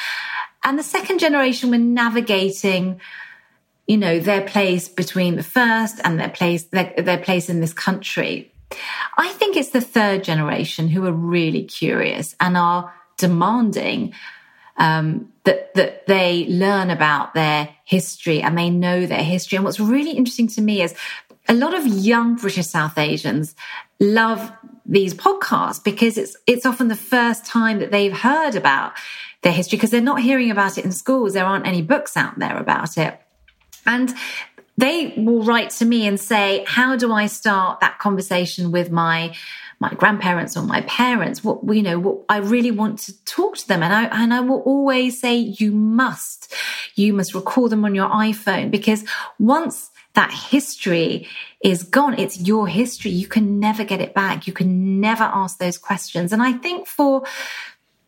And 0.64 0.78
the 0.78 0.82
second 0.82 1.18
generation 1.18 1.70
were 1.70 1.78
navigating, 1.78 3.00
you 3.86 3.96
know, 3.96 4.18
their 4.18 4.42
place 4.42 4.88
between 4.88 5.36
the 5.36 5.42
first 5.42 6.00
and 6.04 6.18
their 6.18 6.28
place, 6.28 6.64
their, 6.64 6.92
their 6.98 7.18
place 7.18 7.48
in 7.48 7.60
this 7.60 7.72
country. 7.72 8.52
I 9.16 9.28
think 9.28 9.56
it's 9.56 9.70
the 9.70 9.80
third 9.80 10.24
generation 10.24 10.88
who 10.88 11.06
are 11.06 11.12
really 11.12 11.64
curious 11.64 12.36
and 12.38 12.56
are 12.56 12.92
demanding 13.16 14.12
um, 14.76 15.32
that 15.44 15.74
that 15.74 16.06
they 16.06 16.46
learn 16.48 16.90
about 16.90 17.34
their 17.34 17.68
history 17.84 18.40
and 18.40 18.56
they 18.56 18.70
know 18.70 19.06
their 19.06 19.24
history. 19.24 19.56
And 19.56 19.64
what's 19.64 19.80
really 19.80 20.12
interesting 20.12 20.48
to 20.48 20.60
me 20.60 20.82
is 20.82 20.94
a 21.48 21.54
lot 21.54 21.74
of 21.74 21.86
young 21.86 22.36
British 22.36 22.66
South 22.66 22.98
Asians 22.98 23.54
love 23.98 24.52
these 24.88 25.12
podcasts 25.12 25.84
because 25.84 26.16
it's 26.16 26.36
it's 26.46 26.64
often 26.64 26.88
the 26.88 26.96
first 26.96 27.44
time 27.44 27.78
that 27.78 27.90
they've 27.90 28.12
heard 28.12 28.54
about 28.54 28.92
their 29.42 29.52
history 29.52 29.76
because 29.76 29.90
they're 29.90 30.00
not 30.00 30.20
hearing 30.20 30.50
about 30.50 30.78
it 30.78 30.84
in 30.84 30.92
schools. 30.92 31.34
There 31.34 31.44
aren't 31.44 31.66
any 31.66 31.82
books 31.82 32.16
out 32.16 32.38
there 32.38 32.56
about 32.56 32.96
it. 32.96 33.20
And 33.86 34.12
they 34.76 35.14
will 35.16 35.42
write 35.42 35.70
to 35.70 35.84
me 35.84 36.06
and 36.06 36.18
say, 36.18 36.64
How 36.66 36.96
do 36.96 37.12
I 37.12 37.26
start 37.26 37.80
that 37.80 37.98
conversation 37.98 38.72
with 38.72 38.90
my 38.90 39.34
my 39.80 39.90
grandparents 39.90 40.56
or 40.56 40.62
my 40.62 40.80
parents? 40.82 41.44
What 41.44 41.60
you 41.74 41.82
know, 41.82 41.98
what 41.98 42.18
I 42.28 42.38
really 42.38 42.70
want 42.70 43.00
to 43.00 43.24
talk 43.24 43.56
to 43.58 43.68
them. 43.68 43.82
And 43.82 43.92
I 43.92 44.04
and 44.04 44.32
I 44.32 44.40
will 44.40 44.60
always 44.60 45.20
say, 45.20 45.36
You 45.36 45.72
must, 45.72 46.54
you 46.94 47.12
must 47.12 47.34
record 47.34 47.72
them 47.72 47.84
on 47.84 47.94
your 47.94 48.08
iPhone 48.08 48.70
because 48.70 49.04
once 49.38 49.90
that 50.18 50.32
history 50.32 51.28
is 51.60 51.84
gone. 51.84 52.18
It's 52.18 52.40
your 52.40 52.66
history. 52.66 53.12
You 53.12 53.28
can 53.28 53.60
never 53.60 53.84
get 53.84 54.00
it 54.00 54.14
back. 54.14 54.48
You 54.48 54.52
can 54.52 55.00
never 55.00 55.22
ask 55.22 55.58
those 55.58 55.78
questions. 55.78 56.32
And 56.32 56.42
I 56.42 56.54
think 56.54 56.88
for 56.88 57.22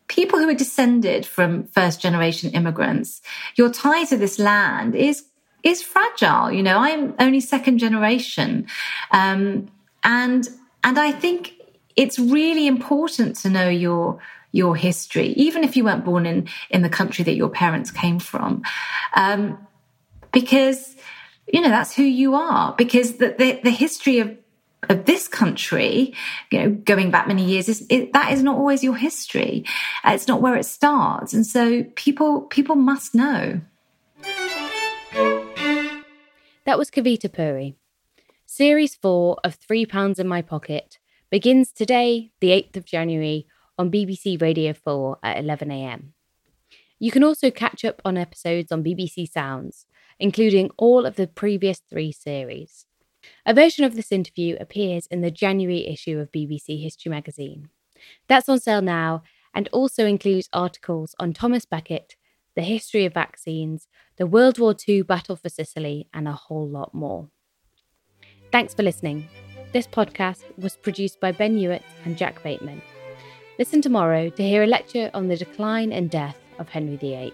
people 0.09 0.37
who 0.37 0.49
are 0.49 0.53
descended 0.53 1.25
from 1.25 1.67
first 1.67 2.01
generation 2.01 2.51
immigrants, 2.51 3.21
your 3.55 3.71
tie 3.71 4.03
to 4.03 4.17
this 4.17 4.37
land 4.37 4.93
is 4.93 5.23
is 5.63 5.81
fragile. 5.81 6.51
You 6.51 6.63
know, 6.63 6.79
I'm 6.79 7.15
only 7.17 7.39
second 7.39 7.77
generation, 7.77 8.67
um, 9.11 9.71
and 10.03 10.49
and 10.83 10.99
I 10.99 11.13
think 11.13 11.53
it's 11.95 12.19
really 12.19 12.67
important 12.67 13.37
to 13.37 13.49
know 13.49 13.69
your 13.69 14.19
your 14.51 14.75
history, 14.75 15.29
even 15.37 15.63
if 15.63 15.77
you 15.77 15.85
weren't 15.85 16.03
born 16.03 16.25
in 16.25 16.49
in 16.69 16.81
the 16.81 16.89
country 16.89 17.23
that 17.23 17.35
your 17.35 17.49
parents 17.49 17.89
came 17.89 18.19
from, 18.19 18.63
um, 19.15 19.65
because 20.33 20.97
you 21.51 21.61
know, 21.61 21.69
that's 21.69 21.93
who 21.95 22.03
you 22.03 22.33
are 22.33 22.73
because 22.77 23.17
the, 23.17 23.35
the, 23.37 23.59
the 23.63 23.71
history 23.71 24.19
of 24.19 24.37
of 24.89 25.05
this 25.05 25.27
country, 25.27 26.11
you 26.51 26.59
know, 26.59 26.71
going 26.71 27.11
back 27.11 27.27
many 27.27 27.45
years, 27.45 27.69
is 27.69 27.85
it, 27.87 28.13
that 28.13 28.33
is 28.33 28.41
not 28.41 28.57
always 28.57 28.83
your 28.83 28.95
history. 28.95 29.63
Uh, 30.03 30.13
it's 30.15 30.27
not 30.27 30.41
where 30.41 30.55
it 30.55 30.65
starts, 30.65 31.33
and 31.33 31.45
so 31.45 31.83
people 31.95 32.41
people 32.41 32.75
must 32.75 33.13
know. 33.13 33.61
That 36.65 36.79
was 36.79 36.89
Kavita 36.89 37.31
Puri. 37.31 37.75
Series 38.47 38.95
four 38.95 39.37
of 39.43 39.53
Three 39.55 39.85
Pounds 39.85 40.17
in 40.17 40.27
My 40.27 40.41
Pocket 40.41 40.97
begins 41.29 41.71
today, 41.71 42.31
the 42.39 42.51
eighth 42.51 42.75
of 42.75 42.85
January, 42.85 43.45
on 43.77 43.91
BBC 43.91 44.41
Radio 44.41 44.73
Four 44.73 45.19
at 45.21 45.37
eleven 45.37 45.69
a.m. 45.69 46.13
You 46.97 47.11
can 47.11 47.23
also 47.23 47.51
catch 47.51 47.85
up 47.85 48.01
on 48.03 48.17
episodes 48.17 48.71
on 48.71 48.83
BBC 48.83 49.29
Sounds 49.31 49.85
including 50.21 50.69
all 50.77 51.05
of 51.05 51.15
the 51.15 51.25
previous 51.25 51.79
three 51.79 52.11
series. 52.11 52.85
A 53.43 53.55
version 53.55 53.83
of 53.83 53.95
this 53.95 54.11
interview 54.11 54.55
appears 54.59 55.07
in 55.07 55.21
the 55.21 55.31
January 55.31 55.87
issue 55.87 56.19
of 56.19 56.31
BBC 56.31 56.81
History 56.81 57.09
magazine. 57.09 57.69
That's 58.27 58.47
on 58.47 58.59
sale 58.59 58.83
now 58.83 59.23
and 59.53 59.67
also 59.73 60.05
includes 60.05 60.47
articles 60.53 61.15
on 61.19 61.33
Thomas 61.33 61.65
Becket, 61.65 62.15
the 62.55 62.61
history 62.61 63.05
of 63.05 63.13
vaccines, 63.13 63.87
the 64.17 64.27
World 64.27 64.59
War 64.59 64.75
II 64.87 65.01
battle 65.01 65.35
for 65.35 65.49
Sicily, 65.49 66.07
and 66.13 66.27
a 66.27 66.33
whole 66.33 66.69
lot 66.69 66.93
more. 66.93 67.29
Thanks 68.51 68.75
for 68.75 68.83
listening. 68.83 69.27
This 69.73 69.87
podcast 69.87 70.43
was 70.57 70.77
produced 70.77 71.19
by 71.19 71.31
Ben 71.31 71.57
Hewitt 71.57 71.83
and 72.05 72.17
Jack 72.17 72.43
Bateman. 72.43 72.81
Listen 73.57 73.81
tomorrow 73.81 74.29
to 74.29 74.43
hear 74.43 74.63
a 74.63 74.67
lecture 74.67 75.09
on 75.13 75.27
the 75.27 75.37
decline 75.37 75.91
and 75.91 76.11
death 76.11 76.37
of 76.59 76.69
Henry 76.69 76.97
VIII. 76.97 77.33